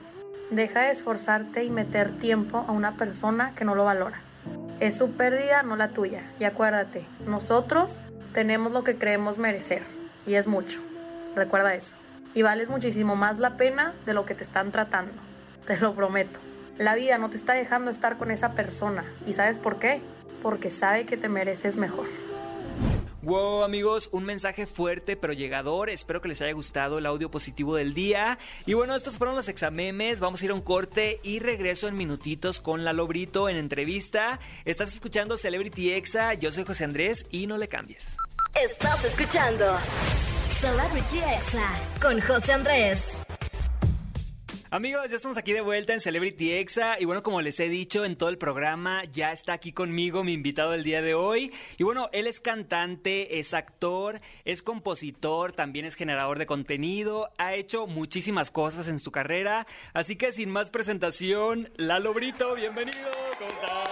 Deja 0.51 0.81
de 0.81 0.91
esforzarte 0.91 1.63
y 1.63 1.69
meter 1.69 2.11
tiempo 2.11 2.65
a 2.67 2.73
una 2.73 2.97
persona 2.97 3.53
que 3.55 3.63
no 3.63 3.73
lo 3.73 3.85
valora. 3.85 4.19
Es 4.81 4.97
su 4.97 5.11
pérdida, 5.11 5.63
no 5.63 5.77
la 5.77 5.91
tuya. 5.91 6.23
Y 6.37 6.43
acuérdate, 6.43 7.05
nosotros 7.25 7.95
tenemos 8.33 8.73
lo 8.73 8.83
que 8.83 8.97
creemos 8.97 9.37
merecer. 9.37 9.83
Y 10.27 10.33
es 10.33 10.45
mucho. 10.45 10.81
Recuerda 11.37 11.73
eso. 11.73 11.95
Y 12.33 12.41
vales 12.41 12.67
muchísimo 12.67 13.15
más 13.15 13.39
la 13.39 13.55
pena 13.55 13.93
de 14.05 14.13
lo 14.13 14.25
que 14.25 14.35
te 14.35 14.43
están 14.43 14.73
tratando. 14.73 15.13
Te 15.65 15.77
lo 15.77 15.95
prometo. 15.95 16.44
La 16.77 16.95
vida 16.95 17.17
no 17.17 17.29
te 17.29 17.37
está 17.37 17.53
dejando 17.53 17.89
estar 17.89 18.17
con 18.17 18.31
esa 18.31 18.51
persona. 18.51 19.05
¿Y 19.25 19.33
sabes 19.33 19.59
por 19.59 19.79
qué? 19.79 20.01
Porque 20.41 20.69
sabe 20.69 21.05
que 21.05 21.15
te 21.15 21.29
mereces 21.29 21.77
mejor. 21.77 22.07
Wow, 23.21 23.63
amigos, 23.63 24.09
un 24.11 24.23
mensaje 24.23 24.67
fuerte 24.67 25.15
pero 25.15 25.33
llegador. 25.33 25.89
Espero 25.89 26.21
que 26.21 26.27
les 26.27 26.41
haya 26.41 26.51
gustado 26.51 26.99
el 26.99 27.07
audio 27.07 27.31
positivo 27.31 27.75
del 27.75 27.93
día. 27.95 28.37
Y 28.67 28.73
bueno, 28.73 28.93
estos 28.93 29.17
fueron 29.17 29.35
los 29.35 29.49
examemes. 29.49 30.19
Vamos 30.19 30.41
a 30.41 30.45
ir 30.45 30.51
a 30.51 30.53
un 30.53 30.61
corte 30.61 31.19
y 31.23 31.39
regreso 31.39 31.87
en 31.87 31.95
minutitos 31.95 32.61
con 32.61 32.83
la 32.83 32.93
Lobrito 32.93 33.49
en 33.49 33.55
entrevista. 33.55 34.39
Estás 34.65 34.93
escuchando 34.93 35.37
Celebrity 35.37 35.93
Exa. 35.93 36.35
Yo 36.35 36.51
soy 36.51 36.65
José 36.65 36.83
Andrés 36.83 37.25
y 37.31 37.47
no 37.47 37.57
le 37.57 37.67
cambies. 37.67 38.15
Estás 38.53 39.03
escuchando 39.05 39.65
Celebrity 40.59 41.19
Exa 41.19 41.69
con 42.01 42.21
José 42.21 42.53
Andrés. 42.53 43.24
Amigos, 44.75 45.09
ya 45.09 45.15
estamos 45.15 45.37
aquí 45.37 45.53
de 45.53 45.61
vuelta 45.61 45.93
en 45.93 46.01
Celebrity 46.01 46.51
Exa 46.51 46.99
y 46.99 47.05
bueno, 47.05 47.23
como 47.23 47.41
les 47.41 47.57
he 47.61 47.69
dicho 47.69 48.03
en 48.03 48.17
todo 48.17 48.27
el 48.27 48.37
programa, 48.37 49.05
ya 49.05 49.31
está 49.31 49.53
aquí 49.53 49.71
conmigo 49.71 50.25
mi 50.25 50.33
invitado 50.33 50.71
del 50.71 50.83
día 50.83 51.01
de 51.01 51.13
hoy. 51.13 51.53
Y 51.77 51.85
bueno, 51.85 52.09
él 52.11 52.27
es 52.27 52.41
cantante, 52.41 53.39
es 53.39 53.53
actor, 53.53 54.19
es 54.43 54.61
compositor, 54.61 55.53
también 55.53 55.85
es 55.85 55.95
generador 55.95 56.39
de 56.39 56.45
contenido, 56.45 57.29
ha 57.37 57.53
hecho 57.53 57.87
muchísimas 57.87 58.51
cosas 58.51 58.89
en 58.89 58.99
su 58.99 59.13
carrera, 59.13 59.65
así 59.93 60.17
que 60.17 60.33
sin 60.33 60.49
más 60.49 60.71
presentación, 60.71 61.69
Lalo 61.77 62.13
Brito, 62.13 62.53
bienvenido, 62.53 63.11
¿cómo 63.39 63.51
estás? 63.51 63.84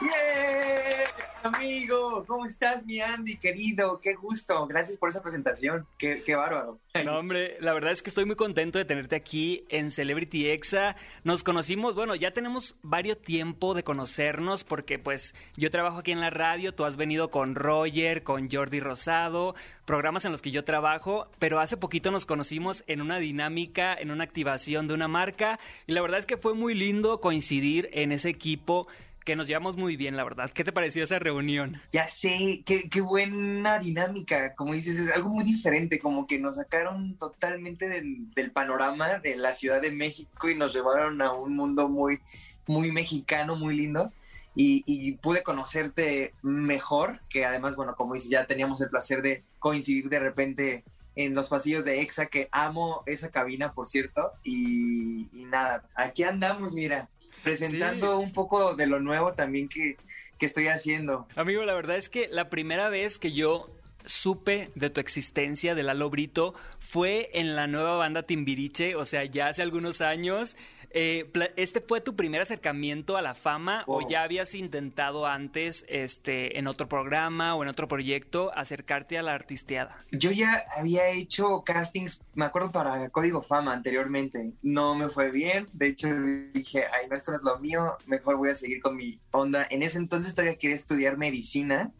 ¡Bien! 0.00 1.06
Amigo, 1.42 2.24
¿cómo 2.26 2.44
estás, 2.44 2.84
mi 2.84 3.00
Andy, 3.00 3.36
querido? 3.36 4.00
Qué 4.00 4.14
gusto. 4.14 4.66
Gracias 4.66 4.98
por 4.98 5.10
esa 5.10 5.22
presentación. 5.22 5.86
Qué, 5.96 6.22
qué 6.26 6.34
bárbaro. 6.34 6.80
No, 7.04 7.18
hombre, 7.18 7.56
la 7.60 7.72
verdad 7.72 7.92
es 7.92 8.02
que 8.02 8.10
estoy 8.10 8.24
muy 8.24 8.36
contento 8.36 8.78
de 8.78 8.84
tenerte 8.84 9.16
aquí 9.16 9.64
en 9.68 9.90
Celebrity 9.90 10.48
Exa. 10.48 10.96
Nos 11.24 11.44
conocimos, 11.44 11.94
bueno, 11.94 12.14
ya 12.14 12.32
tenemos 12.32 12.76
varios 12.82 13.20
tiempo 13.20 13.74
de 13.74 13.84
conocernos 13.84 14.64
porque 14.64 14.98
pues 14.98 15.34
yo 15.56 15.70
trabajo 15.70 15.98
aquí 15.98 16.10
en 16.10 16.20
la 16.20 16.30
radio, 16.30 16.74
tú 16.74 16.84
has 16.84 16.96
venido 16.96 17.30
con 17.30 17.54
Roger, 17.54 18.22
con 18.22 18.50
Jordi 18.50 18.80
Rosado, 18.80 19.54
programas 19.84 20.24
en 20.24 20.32
los 20.32 20.42
que 20.42 20.50
yo 20.50 20.64
trabajo, 20.64 21.30
pero 21.38 21.60
hace 21.60 21.76
poquito 21.76 22.10
nos 22.10 22.26
conocimos 22.26 22.82
en 22.86 23.00
una 23.00 23.18
dinámica, 23.18 23.94
en 23.94 24.10
una 24.10 24.24
activación 24.24 24.88
de 24.88 24.94
una 24.94 25.06
marca 25.06 25.60
y 25.86 25.92
la 25.92 26.02
verdad 26.02 26.18
es 26.18 26.26
que 26.26 26.38
fue 26.38 26.54
muy 26.54 26.74
lindo 26.74 27.20
coincidir 27.20 27.88
en 27.92 28.10
ese 28.10 28.30
equipo 28.30 28.88
que 29.26 29.34
nos 29.34 29.48
llevamos 29.48 29.76
muy 29.76 29.96
bien, 29.96 30.16
la 30.16 30.22
verdad. 30.22 30.52
¿Qué 30.52 30.62
te 30.62 30.70
pareció 30.70 31.02
esa 31.02 31.18
reunión? 31.18 31.82
Ya 31.90 32.06
sé, 32.06 32.62
qué, 32.64 32.88
qué 32.88 33.00
buena 33.00 33.80
dinámica. 33.80 34.54
Como 34.54 34.72
dices, 34.72 35.00
es 35.00 35.12
algo 35.12 35.30
muy 35.30 35.42
diferente, 35.42 35.98
como 35.98 36.28
que 36.28 36.38
nos 36.38 36.54
sacaron 36.54 37.18
totalmente 37.18 37.88
del, 37.88 38.32
del, 38.36 38.52
panorama 38.52 39.18
de 39.18 39.34
la 39.34 39.52
Ciudad 39.52 39.82
de 39.82 39.90
México 39.90 40.48
y 40.48 40.54
nos 40.54 40.72
llevaron 40.72 41.20
a 41.20 41.32
un 41.32 41.56
mundo 41.56 41.88
muy, 41.88 42.20
muy 42.68 42.92
mexicano, 42.92 43.56
muy 43.56 43.76
lindo. 43.76 44.12
Y, 44.54 45.12
pude 45.14 45.42
conocerte 45.42 46.32
mejor, 46.42 47.20
que 47.28 47.44
además, 47.44 47.74
bueno, 47.74 47.96
como 47.96 48.14
dices, 48.14 48.30
ya 48.30 48.46
teníamos 48.46 48.80
el 48.80 48.90
placer 48.90 49.22
de 49.22 49.42
coincidir 49.58 50.08
de 50.08 50.20
repente 50.20 50.84
en 51.16 51.34
los 51.34 51.48
pasillos 51.48 51.84
de 51.84 52.00
EXA, 52.00 52.26
que 52.26 52.48
amo 52.52 53.02
esa 53.06 53.32
cabina, 53.32 53.72
por 53.72 53.88
cierto. 53.88 54.30
Y, 54.44 55.28
y 55.32 55.46
nada, 55.46 55.84
aquí 55.96 56.22
andamos, 56.22 56.74
mira 56.74 57.08
presentando 57.46 58.18
sí. 58.18 58.24
un 58.24 58.32
poco 58.32 58.74
de 58.74 58.86
lo 58.86 58.98
nuevo 58.98 59.34
también 59.34 59.68
que, 59.68 59.96
que 60.36 60.46
estoy 60.46 60.66
haciendo. 60.66 61.28
Amigo, 61.36 61.64
la 61.64 61.74
verdad 61.74 61.96
es 61.96 62.08
que 62.08 62.28
la 62.28 62.50
primera 62.50 62.88
vez 62.88 63.18
que 63.18 63.32
yo 63.32 63.70
supe 64.04 64.70
de 64.74 64.90
tu 64.90 65.00
existencia 65.00 65.74
de 65.76 65.84
Lalo 65.84 66.10
Brito 66.10 66.54
fue 66.80 67.30
en 67.34 67.54
la 67.54 67.68
nueva 67.68 67.96
banda 67.96 68.24
Timbiriche, 68.24 68.96
o 68.96 69.06
sea, 69.06 69.24
ya 69.24 69.46
hace 69.48 69.62
algunos 69.62 70.00
años. 70.00 70.56
Eh, 70.98 71.30
¿Este 71.56 71.82
fue 71.82 72.00
tu 72.00 72.16
primer 72.16 72.40
acercamiento 72.40 73.18
a 73.18 73.22
la 73.22 73.34
fama 73.34 73.84
o 73.86 74.08
ya 74.08 74.22
habías 74.22 74.54
intentado 74.54 75.26
antes 75.26 75.84
este, 75.90 76.58
en 76.58 76.66
otro 76.66 76.88
programa 76.88 77.54
o 77.54 77.62
en 77.62 77.68
otro 77.68 77.86
proyecto 77.86 78.50
acercarte 78.54 79.18
a 79.18 79.22
la 79.22 79.34
artisteada? 79.34 80.06
Yo 80.10 80.30
ya 80.30 80.64
había 80.74 81.10
hecho 81.10 81.62
castings, 81.64 82.22
me 82.32 82.46
acuerdo, 82.46 82.72
para 82.72 83.10
Código 83.10 83.42
Fama 83.42 83.74
anteriormente. 83.74 84.54
No 84.62 84.94
me 84.94 85.10
fue 85.10 85.30
bien. 85.30 85.66
De 85.74 85.88
hecho, 85.88 86.08
dije, 86.54 86.84
ay, 86.90 87.08
no, 87.10 87.14
esto 87.14 87.30
no 87.30 87.36
es 87.36 87.44
lo 87.44 87.58
mío. 87.58 87.98
Mejor 88.06 88.38
voy 88.38 88.48
a 88.48 88.54
seguir 88.54 88.80
con 88.80 88.96
mi 88.96 89.20
onda. 89.32 89.66
En 89.68 89.82
ese 89.82 89.98
entonces 89.98 90.34
todavía 90.34 90.56
quería 90.56 90.76
estudiar 90.76 91.18
medicina 91.18 91.92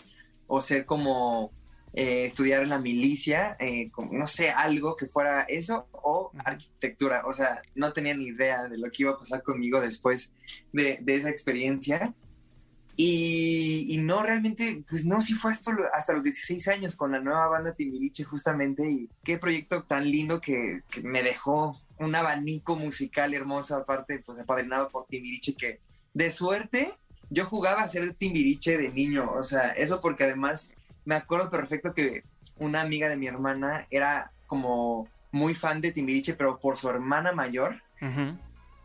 o 0.47 0.63
ser 0.63 0.87
como 0.87 1.53
eh, 1.99 2.27
estudiar 2.27 2.63
en 2.63 2.69
la 2.69 2.79
milicia, 2.79 3.57
eh, 3.59 3.91
no 4.11 4.27
sé, 4.27 4.51
algo 4.51 4.97
que 4.97 5.07
fuera 5.07 5.45
eso 5.45 5.89
o 5.93 6.31
arquitectura. 6.45 7.23
O 7.25 7.33
sea, 7.33 7.63
no 7.75 7.95
tenía 7.95 8.13
ni 8.13 8.27
idea 8.27 8.69
de 8.69 8.77
lo 8.77 8.91
que 8.91 9.05
iba 9.05 9.13
a 9.13 9.19
pasar 9.19 9.43
conmigo 9.43 9.81
después 9.81 10.31
de, 10.75 10.99
de 11.01 11.17
esa 11.17 11.31
experiencia. 11.31 12.15
Y, 12.97 13.87
y, 13.89 13.97
no, 13.97 14.23
realmente, 14.23 14.85
pues 14.87 15.07
no, 15.07 15.23
sí 15.23 15.33
fue 15.37 15.53
hasta 15.53 16.13
los 16.13 16.23
16 16.23 16.69
años 16.69 16.97
con 16.97 17.13
la 17.13 17.21
nueva 17.21 17.49
banda 17.49 17.75
Timbiriche 17.75 18.25
justamente. 18.25 18.91
Y 18.91 19.09
qué 19.25 19.39
proyecto 19.39 19.85
tan 19.85 20.05
lindo 20.05 20.39
que, 20.39 20.83
que 20.91 21.01
me 21.01 21.23
dejó 21.23 21.81
un 21.99 22.15
abanico 22.15 22.77
musical 22.77 23.33
hermoso, 23.33 23.75
aparte, 23.75 24.19
pues 24.19 24.39
apadrinado 24.39 24.89
por 24.89 25.07
Timbiriche, 25.07 25.55
que 25.55 25.81
de 26.13 26.31
suerte 26.31 26.93
yo 27.31 27.47
jugaba 27.47 27.81
a 27.81 27.89
ser 27.89 28.13
Timbiriche 28.13 28.77
de 28.77 28.93
niño. 28.93 29.33
O 29.33 29.43
sea, 29.43 29.71
eso 29.71 30.03
porque 30.03 30.25
además 30.25 30.71
me 31.07 31.15
acuerdo 31.15 31.49
perfecto 31.49 31.95
que 31.95 32.25
una 32.59 32.83
amiga 32.83 33.09
de 33.09 33.17
mi 33.17 33.27
hermana 33.27 33.87
era 33.91 34.33
como 34.47 35.09
muy 35.33 35.55
fan 35.55 35.81
de 35.81 35.93
Timbiriche, 35.93 36.35
pero 36.35 36.59
por 36.59 36.77
su 36.77 36.91
hermana 36.91 37.33
mayor. 37.33 37.81
Uh 38.03 38.07
-huh. 38.07 38.39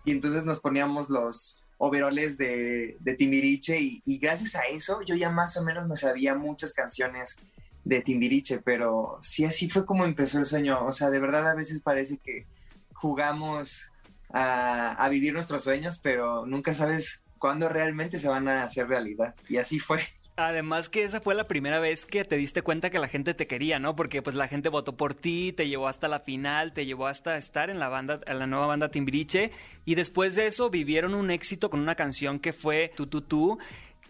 Y 0.05 0.11
entonces 0.11 0.45
nos 0.45 0.59
poníamos 0.59 1.09
los 1.09 1.61
overoles 1.77 2.37
de, 2.37 2.95
de 2.99 3.15
Timbiriche 3.15 3.79
y, 3.79 4.01
y, 4.05 4.19
gracias 4.19 4.55
a 4.55 4.61
eso 4.61 5.01
yo 5.01 5.15
ya 5.15 5.31
más 5.31 5.57
o 5.57 5.63
menos 5.63 5.87
me 5.87 5.95
sabía 5.95 6.35
muchas 6.35 6.73
canciones 6.73 7.37
de 7.83 8.01
Timbiriche, 8.01 8.59
pero 8.59 9.17
sí 9.21 9.43
así 9.45 9.67
fue 9.67 9.85
como 9.85 10.05
empezó 10.05 10.37
el 10.37 10.45
sueño. 10.45 10.85
O 10.85 10.91
sea, 10.91 11.09
de 11.09 11.19
verdad 11.19 11.49
a 11.49 11.55
veces 11.55 11.81
parece 11.81 12.17
que 12.17 12.45
jugamos 12.93 13.89
a, 14.31 14.93
a 14.93 15.09
vivir 15.09 15.33
nuestros 15.33 15.63
sueños, 15.63 15.99
pero 16.03 16.45
nunca 16.45 16.75
sabes 16.75 17.19
cuándo 17.39 17.67
realmente 17.67 18.19
se 18.19 18.29
van 18.29 18.47
a 18.47 18.63
hacer 18.63 18.87
realidad. 18.87 19.35
Y 19.49 19.57
así 19.57 19.79
fue. 19.79 20.01
Además 20.37 20.89
que 20.89 21.03
esa 21.03 21.19
fue 21.19 21.35
la 21.35 21.43
primera 21.43 21.79
vez 21.79 22.05
que 22.05 22.23
te 22.23 22.37
diste 22.37 22.61
cuenta 22.61 22.89
que 22.89 22.99
la 22.99 23.07
gente 23.07 23.33
te 23.33 23.47
quería, 23.47 23.79
¿no? 23.79 23.95
Porque 23.95 24.21
pues 24.21 24.35
la 24.35 24.47
gente 24.47 24.69
votó 24.69 24.95
por 24.95 25.13
ti, 25.13 25.53
te 25.53 25.67
llevó 25.67 25.87
hasta 25.87 26.07
la 26.07 26.21
final, 26.21 26.73
te 26.73 26.85
llevó 26.85 27.07
hasta 27.07 27.37
estar 27.37 27.69
en 27.69 27.79
la 27.79 27.89
banda, 27.89 28.21
en 28.25 28.39
la 28.39 28.47
nueva 28.47 28.67
banda 28.67 28.89
Timbiriche 28.89 29.51
y 29.85 29.95
después 29.95 30.35
de 30.35 30.47
eso 30.47 30.69
vivieron 30.69 31.15
un 31.15 31.31
éxito 31.31 31.69
con 31.69 31.81
una 31.81 31.95
canción 31.95 32.39
que 32.39 32.53
fue 32.53 32.91
Tu 32.95 33.07
Tu 33.07 33.21
Tu 33.21 33.59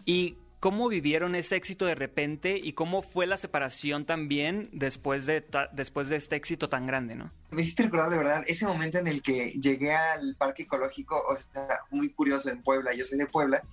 y 0.04 0.36
cómo 0.60 0.88
vivieron 0.88 1.34
ese 1.34 1.56
éxito 1.56 1.86
de 1.86 1.96
repente 1.96 2.56
y 2.56 2.72
cómo 2.74 3.02
fue 3.02 3.26
la 3.26 3.36
separación 3.36 4.04
también 4.04 4.68
después 4.72 5.26
de 5.26 5.44
después 5.72 6.08
de 6.08 6.14
este 6.14 6.36
éxito 6.36 6.68
tan 6.68 6.86
grande, 6.86 7.16
¿no? 7.16 7.32
Me 7.50 7.62
hiciste 7.62 7.82
recordar 7.82 8.10
de 8.10 8.18
verdad 8.18 8.44
ese 8.46 8.64
momento 8.64 8.98
en 8.98 9.08
el 9.08 9.22
que 9.22 9.50
llegué 9.60 9.92
al 9.92 10.36
parque 10.36 10.62
ecológico, 10.62 11.20
o 11.28 11.36
sea, 11.36 11.80
muy 11.90 12.10
curioso 12.10 12.48
en 12.48 12.62
Puebla, 12.62 12.94
yo 12.94 13.04
soy 13.04 13.18
de 13.18 13.26
Puebla 13.26 13.64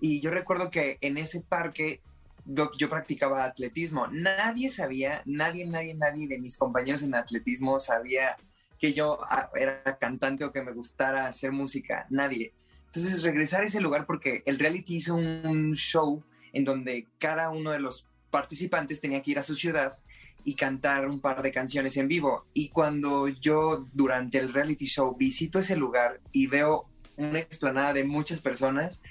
y 0.00 0.20
yo 0.20 0.30
recuerdo 0.30 0.70
que 0.70 0.98
en 1.00 1.18
ese 1.18 1.40
parque 1.40 2.00
yo, 2.48 2.88
practicaba 2.88 3.44
atletismo. 3.44 4.06
Nadie 4.08 4.70
sabía, 4.70 5.22
nadie, 5.26 5.66
nadie, 5.66 5.94
nadie 5.94 6.26
de 6.26 6.38
mis 6.38 6.56
compañeros 6.56 7.02
en 7.02 7.14
atletismo 7.14 7.78
sabía 7.78 8.36
que 8.78 8.94
yo 8.94 9.18
ah, 9.28 9.50
era 9.54 9.98
cantante 9.98 10.44
o 10.44 10.52
que 10.52 10.62
me 10.62 10.72
gustara 10.72 11.26
hacer 11.26 11.52
música. 11.52 12.06
Nadie. 12.10 12.54
Entonces 12.86 13.22
regresar 13.22 13.62
a 13.62 13.66
ese 13.66 13.80
lugar 13.80 14.06
porque 14.06 14.42
el 14.46 14.58
reality 14.58 14.96
hizo 14.96 15.16
un 15.16 15.74
show 15.74 16.22
en 16.52 16.64
donde 16.64 17.06
cada 17.18 17.50
uno 17.50 17.70
de 17.70 17.80
los 17.80 18.08
participantes 18.30 19.00
tenía 19.00 19.22
que 19.22 19.32
ir 19.32 19.38
a 19.38 19.42
su 19.42 19.54
ciudad 19.54 19.98
y 20.44 20.54
cantar 20.54 21.06
un 21.06 21.20
par 21.20 21.42
de 21.42 21.52
canciones 21.52 21.98
en 21.98 22.08
vivo. 22.08 22.46
Y 22.54 22.70
cuando 22.70 23.28
yo 23.28 23.86
durante 23.92 24.38
el 24.38 24.54
reality 24.54 24.86
show 24.86 25.14
visito 25.14 25.58
ese 25.58 25.76
lugar 25.76 26.20
y 26.32 26.46
veo 26.46 26.88
una 27.16 27.40
explanada 27.40 27.92
de 27.92 28.04
muchas 28.04 28.40
personas, 28.40 29.02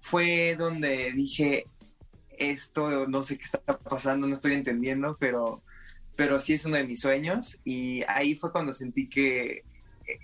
fue 0.00 0.56
donde 0.56 1.12
dije, 1.12 1.66
esto 2.38 3.06
no 3.08 3.22
sé 3.22 3.36
qué 3.36 3.44
está 3.44 3.60
pasando, 3.78 4.26
no 4.26 4.34
estoy 4.34 4.54
entendiendo, 4.54 5.16
pero, 5.18 5.62
pero 6.16 6.40
sí 6.40 6.54
es 6.54 6.64
uno 6.64 6.76
de 6.76 6.86
mis 6.86 7.00
sueños 7.00 7.58
y 7.64 8.02
ahí 8.08 8.34
fue 8.34 8.52
cuando 8.52 8.72
sentí 8.72 9.08
que 9.08 9.64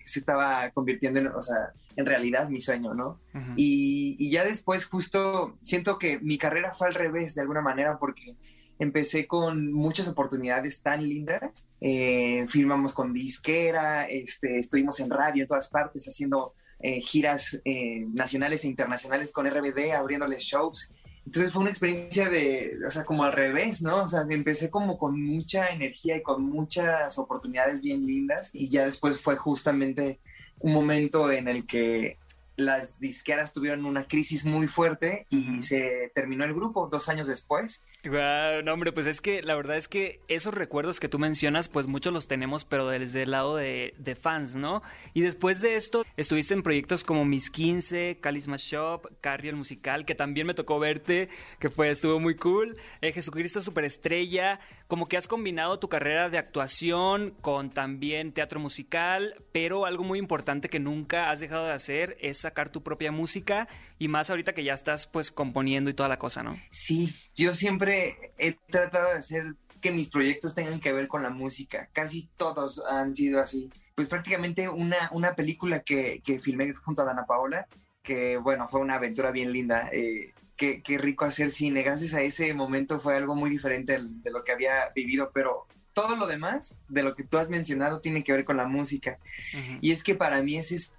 se 0.04 0.18
estaba 0.18 0.70
convirtiendo 0.70 1.20
en, 1.20 1.28
o 1.28 1.42
sea, 1.42 1.72
en 1.96 2.06
realidad 2.06 2.48
mi 2.48 2.60
sueño, 2.60 2.94
¿no? 2.94 3.20
Uh 3.34 3.38
-huh. 3.38 3.54
y, 3.56 4.16
y, 4.18 4.30
ya 4.30 4.44
después 4.44 4.84
justo 4.86 5.56
siento 5.62 5.98
que 5.98 6.18
mi 6.18 6.38
carrera 6.38 6.72
fue 6.72 6.88
al 6.88 6.94
revés 6.94 7.34
de 7.34 7.42
alguna 7.42 7.62
manera 7.62 7.98
porque 7.98 8.36
empecé 8.78 9.26
con 9.26 9.72
muchas 9.72 10.08
oportunidades 10.08 10.82
tan 10.82 11.08
lindas. 11.08 11.66
Eh, 11.80 12.46
filmamos 12.48 12.92
con 12.92 13.12
disquera, 13.12 14.06
este, 14.06 14.58
estuvimos 14.58 15.00
en 15.00 15.10
radio 15.10 15.42
en 15.42 15.48
todas 15.48 15.68
partes 15.68 16.06
haciendo 16.06 16.54
eh, 16.80 17.00
giras 17.00 17.58
eh, 17.64 18.06
nacionales 18.12 18.64
e 18.64 18.68
internacionales 18.68 19.32
con 19.32 19.46
RBD, 19.46 19.92
abriéndoles 19.92 20.42
shows. 20.42 20.92
Entonces 21.24 21.52
fue 21.52 21.62
una 21.62 21.70
experiencia 21.70 22.28
de, 22.28 22.78
o 22.86 22.90
sea, 22.90 23.04
como 23.04 23.24
al 23.24 23.32
revés, 23.32 23.82
¿no? 23.82 24.04
O 24.04 24.08
sea, 24.08 24.24
empecé 24.28 24.70
como 24.70 24.96
con 24.96 25.20
mucha 25.20 25.70
energía 25.70 26.16
y 26.16 26.22
con 26.22 26.44
muchas 26.44 27.18
oportunidades 27.18 27.82
bien 27.82 28.06
lindas 28.06 28.50
y 28.52 28.68
ya 28.68 28.84
después 28.84 29.20
fue 29.20 29.36
justamente 29.36 30.20
un 30.60 30.72
momento 30.72 31.32
en 31.32 31.48
el 31.48 31.66
que 31.66 32.18
las 32.56 32.98
disqueras 33.00 33.52
tuvieron 33.52 33.84
una 33.84 34.06
crisis 34.06 34.44
muy 34.44 34.66
fuerte 34.66 35.26
y 35.28 35.62
se 35.62 36.10
terminó 36.14 36.44
el 36.44 36.54
grupo 36.54 36.88
dos 36.90 37.08
años 37.08 37.26
después. 37.26 37.84
Wow, 38.06 38.62
no, 38.64 38.72
hombre, 38.72 38.92
pues 38.92 39.06
es 39.06 39.20
que 39.20 39.42
la 39.42 39.56
verdad 39.56 39.76
es 39.76 39.88
que 39.88 40.20
esos 40.28 40.54
recuerdos 40.54 41.00
que 41.00 41.08
tú 41.08 41.18
mencionas, 41.18 41.68
pues 41.68 41.88
muchos 41.88 42.12
los 42.12 42.28
tenemos, 42.28 42.64
pero 42.64 42.86
desde 42.86 43.22
el 43.22 43.32
lado 43.32 43.56
de, 43.56 43.94
de 43.98 44.14
fans, 44.14 44.54
¿no? 44.54 44.82
Y 45.12 45.22
después 45.22 45.60
de 45.60 45.74
esto, 45.74 46.04
estuviste 46.16 46.54
en 46.54 46.62
proyectos 46.62 47.02
como 47.02 47.24
Mis 47.24 47.50
15, 47.50 48.18
Calisma 48.20 48.56
Shop, 48.58 49.10
Carrie 49.20 49.52
Musical, 49.52 50.04
que 50.04 50.14
también 50.14 50.46
me 50.46 50.54
tocó 50.54 50.78
verte, 50.78 51.28
que 51.58 51.68
fue, 51.68 51.90
estuvo 51.90 52.20
muy 52.20 52.36
cool. 52.36 52.78
Eh, 53.00 53.12
Jesucristo 53.12 53.60
Superestrella, 53.60 54.60
como 54.86 55.08
que 55.08 55.16
has 55.16 55.26
combinado 55.26 55.78
tu 55.78 55.88
carrera 55.88 56.30
de 56.30 56.38
actuación 56.38 57.34
con 57.40 57.70
también 57.70 58.32
teatro 58.32 58.60
musical, 58.60 59.34
pero 59.50 59.84
algo 59.84 60.04
muy 60.04 60.18
importante 60.20 60.68
que 60.68 60.78
nunca 60.78 61.30
has 61.30 61.40
dejado 61.40 61.66
de 61.66 61.72
hacer 61.72 62.16
es 62.20 62.38
sacar 62.38 62.68
tu 62.68 62.82
propia 62.82 63.10
música 63.10 63.68
y 63.98 64.08
más 64.08 64.30
ahorita 64.30 64.52
que 64.52 64.62
ya 64.62 64.74
estás 64.74 65.06
pues 65.06 65.30
componiendo 65.30 65.90
y 65.90 65.94
toda 65.94 66.08
la 66.08 66.18
cosa, 66.18 66.42
¿no? 66.42 66.56
Sí, 66.70 67.14
yo 67.34 67.52
siempre 67.52 67.95
he 68.38 68.52
tratado 68.70 69.10
de 69.10 69.18
hacer 69.18 69.54
que 69.80 69.92
mis 69.92 70.08
proyectos 70.08 70.54
tengan 70.54 70.80
que 70.80 70.92
ver 70.92 71.08
con 71.08 71.22
la 71.22 71.30
música. 71.30 71.88
Casi 71.92 72.28
todos 72.36 72.82
han 72.88 73.14
sido 73.14 73.40
así. 73.40 73.70
Pues 73.94 74.08
prácticamente 74.08 74.68
una, 74.68 75.08
una 75.12 75.34
película 75.34 75.80
que, 75.80 76.20
que 76.24 76.38
filmé 76.40 76.72
junto 76.74 77.02
a 77.02 77.04
Dana 77.04 77.26
Paola, 77.26 77.66
que 78.02 78.36
bueno, 78.36 78.68
fue 78.68 78.80
una 78.80 78.96
aventura 78.96 79.30
bien 79.30 79.52
linda. 79.52 79.88
Eh, 79.92 80.32
qué, 80.56 80.82
qué, 80.82 80.98
rico 80.98 81.24
hacer 81.24 81.52
cine. 81.52 81.82
Gracias 81.82 82.14
a 82.14 82.22
ese 82.22 82.52
momento 82.54 83.00
fue 83.00 83.16
algo 83.16 83.34
muy 83.34 83.50
diferente 83.50 83.98
de 84.00 84.30
lo 84.30 84.42
que 84.44 84.52
había 84.52 84.90
vivido, 84.94 85.30
pero 85.32 85.66
todo 85.92 86.16
lo 86.16 86.26
demás 86.26 86.78
de 86.88 87.02
lo 87.02 87.14
que 87.14 87.24
tú 87.24 87.38
has 87.38 87.48
mencionado 87.48 88.00
tiene 88.00 88.22
que 88.22 88.32
ver 88.32 88.44
con 88.44 88.56
la 88.56 88.66
música. 88.66 89.18
Uh 89.54 89.56
-huh. 89.56 89.78
Y 89.80 89.92
es 89.92 90.02
que 90.02 90.14
para 90.14 90.42
mí 90.42 90.56
ese 90.56 90.76
es, 90.76 90.94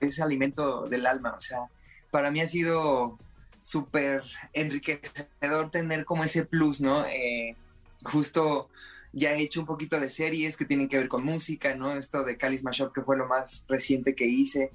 es 0.00 0.20
alimento 0.20 0.86
del 0.86 1.06
alma, 1.06 1.34
o 1.34 1.40
sea, 1.40 1.60
para 2.10 2.30
mí 2.30 2.40
ha 2.40 2.46
sido 2.46 3.18
súper 3.64 4.22
enriquecedor 4.52 5.70
tener 5.70 6.04
como 6.04 6.22
ese 6.22 6.44
plus, 6.44 6.82
¿no? 6.82 7.06
Eh, 7.06 7.56
justo 8.04 8.68
ya 9.10 9.32
he 9.32 9.40
hecho 9.40 9.60
un 9.60 9.66
poquito 9.66 9.98
de 9.98 10.10
series 10.10 10.58
que 10.58 10.66
tienen 10.66 10.86
que 10.86 10.98
ver 10.98 11.08
con 11.08 11.24
música, 11.24 11.74
¿no? 11.74 11.94
Esto 11.94 12.24
de 12.24 12.36
Calis 12.36 12.62
Mashup, 12.62 12.92
que 12.92 13.00
fue 13.00 13.16
lo 13.16 13.26
más 13.26 13.64
reciente 13.66 14.14
que 14.14 14.26
hice, 14.26 14.70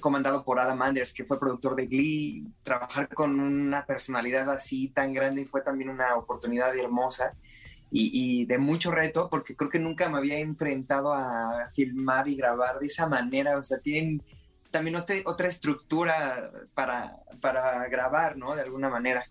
comandado 0.00 0.44
por 0.44 0.58
Adam 0.58 0.82
Anders, 0.82 1.14
que 1.14 1.24
fue 1.24 1.38
productor 1.38 1.76
de 1.76 1.86
Glee. 1.86 2.48
Trabajar 2.64 3.08
con 3.14 3.38
una 3.38 3.86
personalidad 3.86 4.50
así 4.50 4.88
tan 4.88 5.12
grande 5.14 5.46
fue 5.46 5.60
también 5.60 5.90
una 5.90 6.16
oportunidad 6.16 6.76
hermosa 6.76 7.34
y, 7.92 8.10
y 8.12 8.44
de 8.46 8.58
mucho 8.58 8.90
reto, 8.90 9.28
porque 9.30 9.54
creo 9.54 9.70
que 9.70 9.78
nunca 9.78 10.08
me 10.08 10.18
había 10.18 10.40
enfrentado 10.40 11.12
a 11.14 11.70
filmar 11.74 12.26
y 12.26 12.34
grabar 12.34 12.80
de 12.80 12.86
esa 12.86 13.06
manera, 13.06 13.56
o 13.56 13.62
sea, 13.62 13.78
tienen 13.78 14.20
también 14.70 14.96
otra 14.96 15.48
estructura 15.48 16.50
para, 16.74 17.16
para 17.40 17.88
grabar, 17.88 18.36
¿no? 18.36 18.54
De 18.54 18.62
alguna 18.62 18.88
manera. 18.88 19.24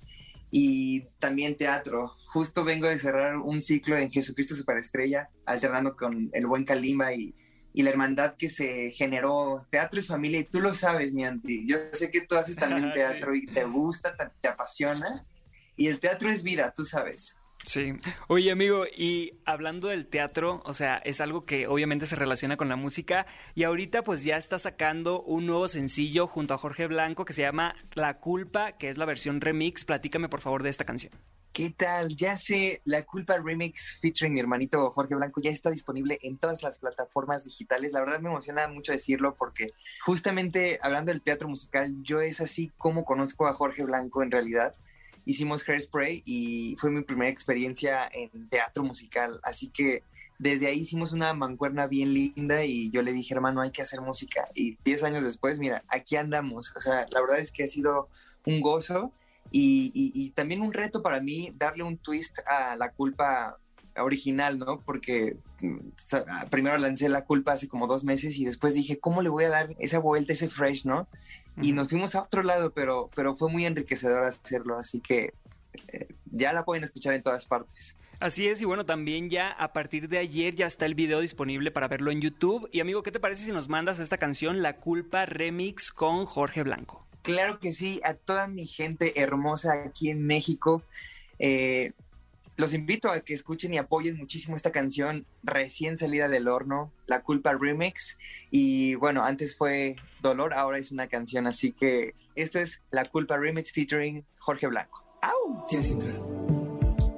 Y 0.51 1.01
también 1.19 1.55
teatro. 1.55 2.15
Justo 2.27 2.63
vengo 2.63 2.87
de 2.87 2.99
cerrar 2.99 3.37
un 3.37 3.61
ciclo 3.61 3.97
en 3.97 4.11
Jesucristo 4.11 4.55
Superestrella, 4.55 5.29
alternando 5.45 5.95
con 5.95 6.29
El 6.33 6.47
Buen 6.47 6.65
Calima 6.65 7.13
y, 7.13 7.35
y 7.73 7.83
la 7.83 7.91
hermandad 7.91 8.35
que 8.35 8.49
se 8.49 8.91
generó. 8.91 9.65
Teatro 9.69 9.99
es 9.99 10.07
familia 10.07 10.39
y 10.39 10.45
tú 10.45 10.59
lo 10.59 10.73
sabes, 10.73 11.13
mi 11.13 11.23
Anti. 11.23 11.67
Yo 11.67 11.77
sé 11.91 12.09
que 12.09 12.21
tú 12.21 12.35
haces 12.35 12.55
también 12.55 12.91
teatro 12.93 13.33
sí. 13.33 13.41
y 13.43 13.47
te 13.47 13.63
gusta, 13.65 14.15
te, 14.15 14.25
te 14.41 14.47
apasiona. 14.47 15.25
Y 15.75 15.87
el 15.87 15.99
teatro 15.99 16.29
es 16.29 16.43
vida, 16.43 16.73
tú 16.75 16.83
sabes. 16.83 17.38
Sí. 17.69 17.93
Oye, 18.27 18.49
amigo, 18.49 18.85
y 18.87 19.37
hablando 19.45 19.89
del 19.89 20.07
teatro, 20.07 20.63
o 20.65 20.73
sea, 20.73 20.97
es 20.97 21.21
algo 21.21 21.45
que 21.45 21.67
obviamente 21.67 22.07
se 22.07 22.15
relaciona 22.15 22.57
con 22.57 22.67
la 22.67 22.75
música 22.75 23.27
y 23.53 23.63
ahorita 23.63 24.03
pues 24.03 24.23
ya 24.23 24.37
está 24.37 24.57
sacando 24.57 25.21
un 25.21 25.45
nuevo 25.45 25.67
sencillo 25.67 26.25
junto 26.25 26.55
a 26.55 26.57
Jorge 26.57 26.87
Blanco 26.87 27.25
que 27.25 27.33
se 27.33 27.43
llama 27.43 27.75
La 27.93 28.21
Culpa, 28.21 28.71
que 28.71 28.89
es 28.89 28.97
la 28.97 29.05
versión 29.05 29.39
remix. 29.39 29.85
Platícame 29.85 30.29
por 30.29 30.41
favor 30.41 30.63
de 30.63 30.71
esta 30.71 30.83
canción. 30.83 31.13
¿Qué 31.53 31.69
tal? 31.69 32.15
Ya 32.15 32.37
sé, 32.37 32.81
La 32.85 33.03
Culpa 33.03 33.37
Remix 33.37 33.99
featuring 34.01 34.33
mi 34.33 34.39
hermanito 34.39 34.89
Jorge 34.89 35.13
Blanco 35.13 35.39
ya 35.39 35.51
está 35.51 35.69
disponible 35.69 36.17
en 36.23 36.39
todas 36.39 36.63
las 36.63 36.79
plataformas 36.79 37.45
digitales. 37.45 37.91
La 37.91 37.99
verdad 37.99 38.19
me 38.19 38.29
emociona 38.29 38.67
mucho 38.67 38.93
decirlo 38.93 39.35
porque 39.35 39.73
justamente 40.03 40.79
hablando 40.81 41.11
del 41.11 41.21
teatro 41.21 41.47
musical, 41.47 41.93
yo 42.01 42.19
es 42.19 42.41
así 42.41 42.71
como 42.79 43.05
conozco 43.05 43.45
a 43.45 43.53
Jorge 43.53 43.83
Blanco 43.83 44.23
en 44.23 44.31
realidad 44.31 44.73
hicimos 45.29 45.67
Hairspray 45.67 46.23
y 46.25 46.75
fue 46.79 46.91
mi 46.91 47.03
primera 47.03 47.29
experiencia 47.29 48.09
en 48.11 48.49
teatro 48.49 48.83
musical, 48.83 49.39
así 49.43 49.67
que 49.69 50.03
desde 50.39 50.67
ahí 50.67 50.79
hicimos 50.79 51.11
una 51.11 51.33
mancuerna 51.33 51.85
bien 51.85 52.13
linda 52.13 52.63
y 52.63 52.89
yo 52.91 53.01
le 53.01 53.11
dije, 53.11 53.33
hermano, 53.33 53.61
hay 53.61 53.71
que 53.71 53.81
hacer 53.81 53.99
música. 53.99 54.49
Y 54.55 54.77
10 54.85 55.03
años 55.03 55.23
después, 55.25 55.59
mira, 55.59 55.83
aquí 55.89 56.15
andamos. 56.15 56.73
O 56.77 56.79
sea, 56.79 57.05
la 57.09 57.19
verdad 57.19 57.39
es 57.39 57.51
que 57.51 57.65
ha 57.65 57.67
sido 57.67 58.07
un 58.45 58.61
gozo 58.61 59.11
y, 59.51 59.91
y, 59.93 60.11
y 60.15 60.29
también 60.29 60.61
un 60.61 60.71
reto 60.71 61.03
para 61.03 61.19
mí 61.19 61.53
darle 61.57 61.83
un 61.83 61.97
twist 61.97 62.39
a 62.47 62.77
la 62.77 62.91
culpa 62.91 63.57
original, 63.97 64.59
¿no? 64.59 64.79
Porque 64.79 65.37
primero 66.49 66.77
lancé 66.77 67.09
la 67.09 67.25
culpa 67.25 67.53
hace 67.53 67.67
como 67.67 67.87
dos 67.87 68.03
meses 68.03 68.37
y 68.37 68.45
después 68.45 68.73
dije, 68.73 68.99
¿cómo 68.99 69.21
le 69.21 69.29
voy 69.29 69.45
a 69.45 69.49
dar 69.49 69.75
esa 69.79 69.99
vuelta, 69.99 70.33
ese 70.33 70.49
fresh, 70.49 70.85
¿no? 70.85 71.07
Y 71.61 71.73
nos 71.73 71.89
fuimos 71.89 72.15
a 72.15 72.23
otro 72.23 72.43
lado, 72.43 72.71
pero, 72.71 73.09
pero 73.15 73.35
fue 73.35 73.49
muy 73.49 73.65
enriquecedor 73.65 74.23
hacerlo, 74.23 74.77
así 74.77 74.99
que 74.99 75.33
eh, 75.87 76.07
ya 76.31 76.53
la 76.53 76.63
pueden 76.63 76.83
escuchar 76.83 77.13
en 77.13 77.23
todas 77.23 77.45
partes. 77.45 77.95
Así 78.19 78.47
es, 78.47 78.61
y 78.61 78.65
bueno, 78.65 78.85
también 78.85 79.29
ya 79.29 79.49
a 79.49 79.71
partir 79.71 80.09
de 80.09 80.17
ayer 80.17 80.53
ya 80.53 80.67
está 80.67 80.85
el 80.85 80.93
video 80.93 81.21
disponible 81.21 81.71
para 81.71 81.87
verlo 81.87 82.11
en 82.11 82.19
YouTube. 82.19 82.67
Y 82.71 82.81
amigo, 82.81 83.01
¿qué 83.01 83.11
te 83.11 83.19
parece 83.19 83.45
si 83.45 83.51
nos 83.51 83.69
mandas 83.69 83.99
esta 83.99 84.17
canción, 84.17 84.61
La 84.61 84.75
Culpa 84.75 85.25
Remix 85.25 85.91
con 85.91 86.25
Jorge 86.25 86.63
Blanco? 86.63 87.07
Claro 87.21 87.59
que 87.59 87.71
sí, 87.71 88.01
a 88.03 88.15
toda 88.15 88.47
mi 88.47 88.65
gente 88.65 89.21
hermosa 89.21 89.83
aquí 89.85 90.09
en 90.09 90.25
México. 90.25 90.83
Eh, 91.37 91.93
los 92.59 92.73
invito 92.73 93.09
a 93.09 93.21
que 93.21 93.33
escuchen 93.33 93.73
y 93.73 93.77
apoyen 93.77 94.17
muchísimo 94.17 94.53
esta 94.53 94.73
canción 94.73 95.25
recién 95.43 95.95
salida 95.95 96.27
del 96.27 96.49
horno, 96.49 96.91
La 97.07 97.21
Culpa 97.21 97.53
Remix. 97.57 98.17
Y 98.51 98.95
bueno, 98.95 99.23
antes 99.23 99.55
fue 99.55 99.95
Dolor, 100.21 100.53
ahora 100.53 100.77
es 100.77 100.91
una 100.91 101.07
canción, 101.07 101.47
así 101.47 101.71
que 101.71 102.15
esto 102.35 102.59
es 102.59 102.83
La 102.91 103.05
Culpa 103.05 103.37
Remix 103.37 103.71
featuring 103.71 104.25
Jorge 104.39 104.67
Blanco. 104.67 105.05
¡Au! 105.21 105.65
¿Quieres 105.69 105.89
entrar? 105.89 106.21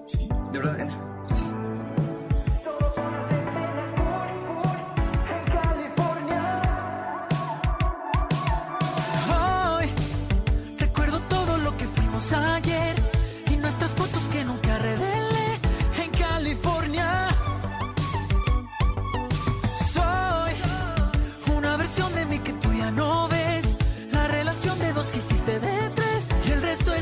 Sí, 0.06 0.30
de 0.52 0.60
verdad, 0.60 0.80
entra. 0.80 1.11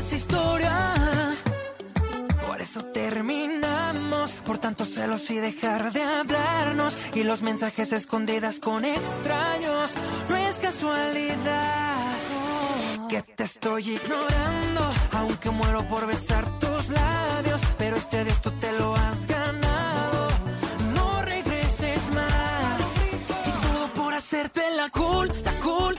Historia. 0.00 0.94
Por 2.46 2.60
eso 2.60 2.84
terminamos, 2.86 4.32
por 4.46 4.56
tanto 4.58 4.84
celos 4.84 5.30
y 5.30 5.36
dejar 5.36 5.92
de 5.92 6.02
hablarnos 6.02 6.96
y 7.14 7.22
los 7.22 7.42
mensajes 7.42 7.92
escondidas 7.92 8.58
con 8.58 8.84
extraños. 8.84 9.94
No 10.28 10.36
es 10.36 10.56
casualidad 10.56 12.16
que 13.10 13.22
te 13.22 13.44
estoy 13.44 13.90
ignorando, 13.90 14.88
aunque 15.12 15.50
muero 15.50 15.82
por 15.84 16.06
besar 16.06 16.58
tus 16.58 16.88
labios, 16.88 17.60
pero 17.76 17.96
este 17.96 18.24
de 18.24 18.30
esto 18.30 18.52
te 18.54 18.72
lo 18.78 18.96
has 18.96 19.26
ganado. 19.26 20.28
No 20.94 21.22
regreses 21.22 22.00
más 22.14 22.80
y 23.12 23.16
todo 23.28 23.88
por 23.94 24.14
hacerte 24.14 24.62
la 24.76 24.88
cool, 24.88 25.30
la 25.44 25.58
cool, 25.60 25.98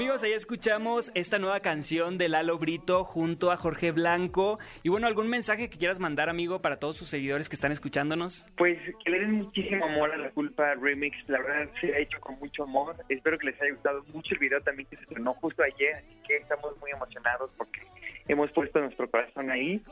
amigos, 0.00 0.22
ahí 0.22 0.32
escuchamos 0.32 1.12
esta 1.14 1.38
nueva 1.38 1.60
canción 1.60 2.16
de 2.16 2.30
Lalo 2.30 2.56
Brito 2.56 3.04
junto 3.04 3.50
a 3.50 3.58
Jorge 3.58 3.92
Blanco. 3.92 4.58
Y 4.82 4.88
bueno, 4.88 5.06
¿algún 5.06 5.28
mensaje 5.28 5.68
que 5.68 5.76
quieras 5.76 6.00
mandar, 6.00 6.30
amigo, 6.30 6.62
para 6.62 6.78
todos 6.78 6.96
sus 6.96 7.10
seguidores 7.10 7.50
que 7.50 7.54
están 7.54 7.70
escuchándonos? 7.70 8.48
Pues 8.56 8.78
que 9.04 9.10
le 9.10 9.20
den 9.20 9.32
muchísimo 9.32 9.84
amor 9.84 10.10
a 10.10 10.16
la 10.16 10.30
culpa 10.30 10.74
remix. 10.74 11.18
La 11.28 11.42
verdad 11.42 11.68
se 11.82 11.94
ha 11.94 11.98
hecho 11.98 12.18
con 12.18 12.38
mucho 12.38 12.62
amor. 12.62 12.96
Espero 13.10 13.38
que 13.38 13.48
les 13.48 13.60
haya 13.60 13.72
gustado 13.72 14.02
mucho 14.14 14.32
el 14.32 14.38
video 14.38 14.62
también 14.62 14.88
que 14.88 14.96
se 14.96 15.02
estrenó 15.02 15.34
justo 15.34 15.62
ayer. 15.62 15.96
Así 15.96 16.16
que 16.26 16.38
estamos 16.38 16.78
muy 16.80 16.92
emocionados 16.92 17.50
porque 17.58 17.82
hemos 18.26 18.50
puesto 18.52 18.80
nuestro 18.80 19.10
corazón 19.10 19.50
ahí 19.50 19.82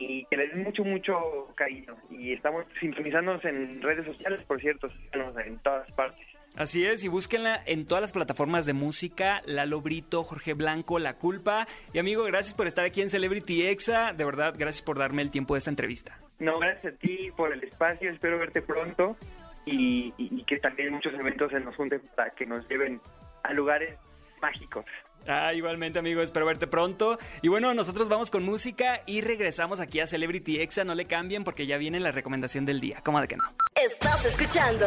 y 0.00 0.24
que 0.24 0.38
le 0.38 0.48
den 0.48 0.64
mucho, 0.64 0.82
mucho 0.82 1.52
cariño. 1.54 1.96
Y 2.10 2.32
estamos 2.32 2.66
sintonizándonos 2.80 3.44
en 3.44 3.80
redes 3.80 4.06
sociales, 4.06 4.44
por 4.44 4.60
cierto, 4.60 4.90
en 5.12 5.58
todas 5.60 5.88
partes. 5.92 6.31
Así 6.56 6.84
es, 6.84 7.02
y 7.02 7.08
búsquenla 7.08 7.62
en 7.64 7.86
todas 7.86 8.02
las 8.02 8.12
plataformas 8.12 8.66
de 8.66 8.74
música, 8.74 9.40
Lalo 9.46 9.80
Brito, 9.80 10.22
Jorge 10.22 10.52
Blanco, 10.54 10.98
La 10.98 11.14
Culpa. 11.14 11.66
Y 11.92 11.98
amigo, 11.98 12.24
gracias 12.24 12.54
por 12.54 12.66
estar 12.66 12.84
aquí 12.84 13.00
en 13.00 13.08
Celebrity 13.08 13.66
Exa. 13.66 14.12
De 14.12 14.24
verdad, 14.24 14.54
gracias 14.56 14.82
por 14.82 14.98
darme 14.98 15.22
el 15.22 15.30
tiempo 15.30 15.54
de 15.54 15.58
esta 15.58 15.70
entrevista. 15.70 16.18
No, 16.38 16.58
gracias 16.58 16.94
a 16.94 16.96
ti 16.96 17.28
por 17.36 17.52
el 17.52 17.62
espacio, 17.64 18.10
espero 18.10 18.38
verte 18.38 18.60
pronto 18.60 19.16
y, 19.64 20.12
y 20.18 20.44
que 20.44 20.58
también 20.58 20.92
muchos 20.92 21.14
eventos 21.14 21.50
se 21.52 21.60
nos 21.60 21.74
junten 21.76 22.02
para 22.16 22.30
que 22.30 22.44
nos 22.44 22.68
lleven 22.68 23.00
a 23.44 23.52
lugares 23.52 23.96
mágicos. 24.40 24.84
Ah, 25.26 25.54
igualmente, 25.54 25.98
amigo, 25.98 26.20
espero 26.20 26.46
verte 26.46 26.66
pronto. 26.66 27.18
Y 27.42 27.48
bueno, 27.48 27.72
nosotros 27.74 28.08
vamos 28.08 28.30
con 28.30 28.44
música 28.44 29.02
y 29.06 29.20
regresamos 29.20 29.80
aquí 29.80 30.00
a 30.00 30.06
Celebrity 30.06 30.60
Exa. 30.60 30.84
No 30.84 30.94
le 30.94 31.06
cambien 31.06 31.44
porque 31.44 31.66
ya 31.66 31.78
viene 31.78 32.00
la 32.00 32.12
recomendación 32.12 32.66
del 32.66 32.80
día. 32.80 33.00
¿Cómo 33.04 33.20
de 33.20 33.28
que 33.28 33.36
no? 33.36 33.44
Estás 33.74 34.24
escuchando 34.24 34.86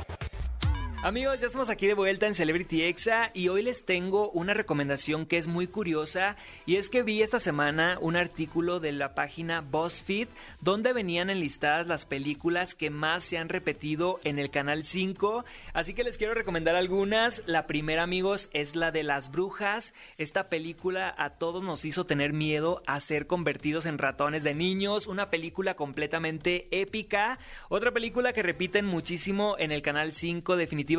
Amigos, 1.03 1.39
ya 1.39 1.47
estamos 1.47 1.71
aquí 1.71 1.87
de 1.87 1.95
vuelta 1.95 2.27
en 2.27 2.35
Celebrity 2.35 2.83
Exa 2.83 3.31
y 3.33 3.47
hoy 3.47 3.63
les 3.63 3.85
tengo 3.85 4.29
una 4.29 4.53
recomendación 4.53 5.25
que 5.25 5.37
es 5.37 5.47
muy 5.47 5.65
curiosa 5.65 6.37
y 6.67 6.75
es 6.75 6.91
que 6.91 7.01
vi 7.01 7.23
esta 7.23 7.39
semana 7.39 7.97
un 8.01 8.15
artículo 8.15 8.79
de 8.79 8.91
la 8.91 9.15
página 9.15 9.61
BuzzFeed 9.61 10.27
donde 10.59 10.93
venían 10.93 11.31
enlistadas 11.31 11.87
las 11.87 12.05
películas 12.05 12.75
que 12.75 12.91
más 12.91 13.23
se 13.23 13.39
han 13.39 13.49
repetido 13.49 14.19
en 14.23 14.37
el 14.37 14.51
canal 14.51 14.83
5, 14.83 15.43
así 15.73 15.95
que 15.95 16.03
les 16.03 16.19
quiero 16.19 16.35
recomendar 16.35 16.75
algunas. 16.75 17.41
La 17.47 17.65
primera, 17.65 18.03
amigos, 18.03 18.51
es 18.53 18.75
la 18.75 18.91
de 18.91 19.01
Las 19.01 19.31
Brujas. 19.31 19.95
Esta 20.19 20.49
película 20.49 21.15
a 21.17 21.31
todos 21.31 21.63
nos 21.63 21.83
hizo 21.83 22.05
tener 22.05 22.31
miedo 22.31 22.83
a 22.85 22.99
ser 22.99 23.25
convertidos 23.25 23.87
en 23.87 23.97
ratones 23.97 24.43
de 24.43 24.53
niños, 24.53 25.07
una 25.07 25.31
película 25.31 25.73
completamente 25.73 26.67
épica. 26.69 27.39
Otra 27.69 27.89
película 27.89 28.33
que 28.33 28.43
repiten 28.43 28.85
muchísimo 28.85 29.55
en 29.57 29.71
el 29.71 29.81
canal 29.81 30.13
5 30.13 30.57
definitivamente 30.57 30.90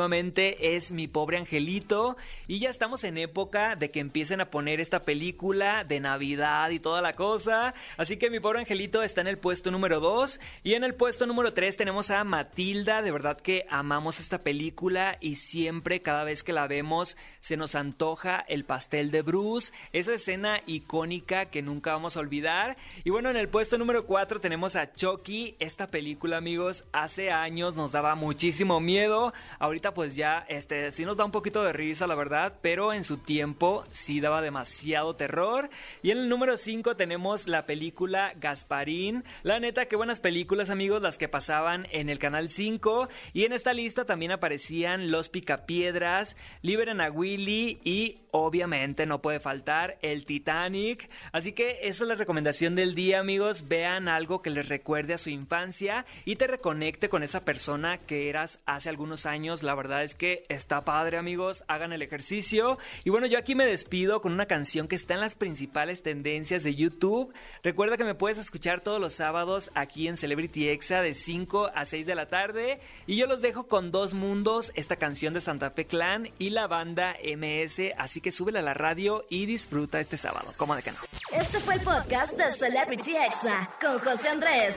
es 0.59 0.91
Mi 0.91 1.07
pobre 1.07 1.37
angelito 1.37 2.17
y 2.49 2.61
ya 2.61 2.71
estamos 2.71 3.05
en 3.05 3.19
época 3.19 3.77
de 3.77 3.91
que 3.91 4.01
empiecen 4.01 4.41
a 4.41 4.51
poner 4.51 4.81
esta 4.81 5.03
película 5.03 5.85
de 5.85 6.01
Navidad 6.01 6.71
y 6.71 6.81
toda 6.81 7.03
la 7.03 7.15
cosa. 7.15 7.75
Así 7.99 8.17
que 8.17 8.31
Mi 8.31 8.41
pobre 8.41 8.61
angelito 8.61 9.03
está 9.03 9.21
en 9.21 9.27
el 9.27 9.37
puesto 9.37 9.71
número 9.71 10.01
2 10.01 10.41
y 10.65 10.75
en 10.75 10.85
el 10.85 10.95
puesto 10.95 11.27
número 11.27 11.53
3 11.53 11.77
tenemos 11.77 12.11
a 12.11 12.25
Matilda. 12.25 13.03
De 13.03 13.11
verdad 13.11 13.39
que 13.39 13.67
amamos 13.69 14.19
esta 14.19 14.43
película 14.43 15.19
y 15.21 15.37
siempre 15.37 16.01
cada 16.01 16.25
vez 16.25 16.43
que 16.43 16.55
la 16.55 16.67
vemos 16.67 17.19
se 17.41 17.59
nos 17.59 17.75
antoja 17.75 18.45
el 18.49 18.65
pastel 18.65 19.11
de 19.11 19.21
Bruce, 19.21 19.73
esa 19.93 20.15
escena 20.15 20.63
icónica 20.67 21.47
que 21.47 21.61
nunca 21.61 21.93
vamos 21.93 22.17
a 22.17 22.21
olvidar. 22.21 22.79
Y 23.05 23.11
bueno, 23.11 23.29
en 23.29 23.37
el 23.37 23.49
puesto 23.49 23.77
número 23.77 24.07
4 24.07 24.41
tenemos 24.41 24.75
a 24.75 24.91
Chucky. 24.95 25.55
Esta 25.59 25.89
película, 25.89 26.39
amigos, 26.39 26.85
hace 26.93 27.31
años 27.31 27.77
nos 27.77 27.93
daba 27.93 28.15
muchísimo 28.15 28.81
miedo. 28.81 29.35
Ahorita 29.59 29.82
pues 29.91 30.15
ya 30.15 30.47
este 30.49 30.91
sí 30.93 31.05
nos 31.05 31.17
da 31.17 31.25
un 31.25 31.33
poquito 31.33 31.63
de 31.65 31.73
risa, 31.73 32.07
la 32.07 32.15
verdad, 32.15 32.55
pero 32.63 32.93
en 32.93 33.03
su 33.03 33.19
tiempo 33.19 33.85
sí 33.91 34.21
daba 34.21 34.41
demasiado 34.41 35.17
terror. 35.17 35.69
Y 36.03 36.13
en 36.13 36.19
el 36.19 36.29
número 36.29 36.57
5 36.57 36.97
tenemos 36.97 37.49
la 37.49 37.67
película 37.67 38.33
Gasparín. 38.41 39.25
La 39.43 39.59
neta, 39.61 39.87
qué 39.87 39.97
buenas 39.97 40.21
películas, 40.21 40.71
amigos, 40.71 41.03
las 41.03 41.19
que 41.19 41.29
pasaban 41.29 41.87
en 41.91 42.09
el 42.09 42.19
canal 42.19 42.49
5. 42.49 43.09
Y 43.33 43.45
en 43.45 43.53
esta 43.53 43.75
lista 43.75 44.05
también 44.05 44.33
aparecían 44.33 45.11
Los 45.11 45.29
Picapiedras, 45.29 46.37
Liberen 46.63 47.01
a 47.01 47.11
Willy 47.11 47.81
y 47.85 48.21
obviamente 48.31 49.07
no 49.07 49.21
puede 49.21 49.41
faltar 49.41 49.99
el 50.03 50.25
Titanic. 50.25 51.11
Así 51.33 51.53
que 51.53 51.81
esa 51.83 52.05
es 52.05 52.09
la 52.09 52.15
recomendación 52.15 52.75
del 52.75 52.95
día, 52.95 53.21
amigos. 53.21 53.69
Vean 53.69 54.09
algo 54.09 54.43
que 54.43 54.51
les 54.51 54.69
recuerde 54.69 55.15
a 55.15 55.19
su 55.19 55.31
infancia 55.31 56.07
y 56.25 56.37
te 56.37 56.47
reconecte 56.47 57.09
con 57.09 57.23
esa 57.23 57.45
persona 57.45 57.99
que 57.99 58.29
eras 58.29 58.61
hace 58.67 58.89
algunos 58.89 59.27
años. 59.27 59.63
La 59.73 59.77
verdad 59.77 60.05
es 60.05 60.15
que 60.15 60.45
está 60.51 60.83
padre, 60.83 61.17
amigos. 61.17 61.65
Hagan 61.67 61.95
el 61.95 62.03
ejercicio. 62.03 62.77
Y 63.05 63.11
bueno, 63.11 63.27
yo 63.27 63.39
aquí 63.39 63.55
me 63.55 63.65
despido 63.65 64.21
con 64.21 64.35
una 64.35 64.45
canción 64.45 64.87
que 64.87 64.97
está 64.97 65.15
en 65.15 65.21
las 65.21 65.35
principales 65.35 66.03
tendencias 66.03 66.63
de 66.63 66.75
YouTube. 66.75 67.33
Recuerda 67.63 67.97
que 67.97 68.05
me 68.05 68.15
puedes 68.15 68.37
escuchar 68.37 68.83
todos 68.83 69.01
los 69.01 69.15
sábados 69.15 69.71
aquí 69.75 70.09
en 70.09 70.19
Celebrity 70.19 70.69
Exa 70.69 71.01
de 71.01 71.15
5 71.15 71.71
a 71.75 71.87
6 71.87 72.05
de 72.05 72.15
la 72.15 72.27
tarde. 72.27 72.81
Y 73.07 73.17
yo 73.17 73.27
los 73.27 73.41
dejo 73.41 73.67
con 73.67 73.91
Dos 73.91 74.13
Mundos, 74.13 74.73
esta 74.75 74.97
canción 74.97 75.33
de 75.33 75.41
Santa 75.41 75.71
Fe 75.71 75.87
Clan 75.87 76.29
y 76.39 76.51
la 76.51 76.67
banda 76.67 77.17
MS. 77.25 77.95
Así 77.97 78.21
que 78.21 78.31
súbela 78.31 78.59
a 78.59 78.63
la 78.63 78.75
radio 78.75 79.25
y 79.31 79.47
disfruta 79.47 80.01
este 80.01 80.19
sábado. 80.19 80.53
¿Cómo 80.59 80.77
de 80.77 80.83
que 80.83 80.93
no? 80.93 80.99
Este 81.33 81.59
fue 81.61 81.77
el 81.77 81.81
podcast 81.81 82.35
de 82.35 82.53
Celebrity 82.53 83.17
Exa 83.17 83.71
con 83.81 83.99
José 84.01 84.29
Andrés. 84.29 84.77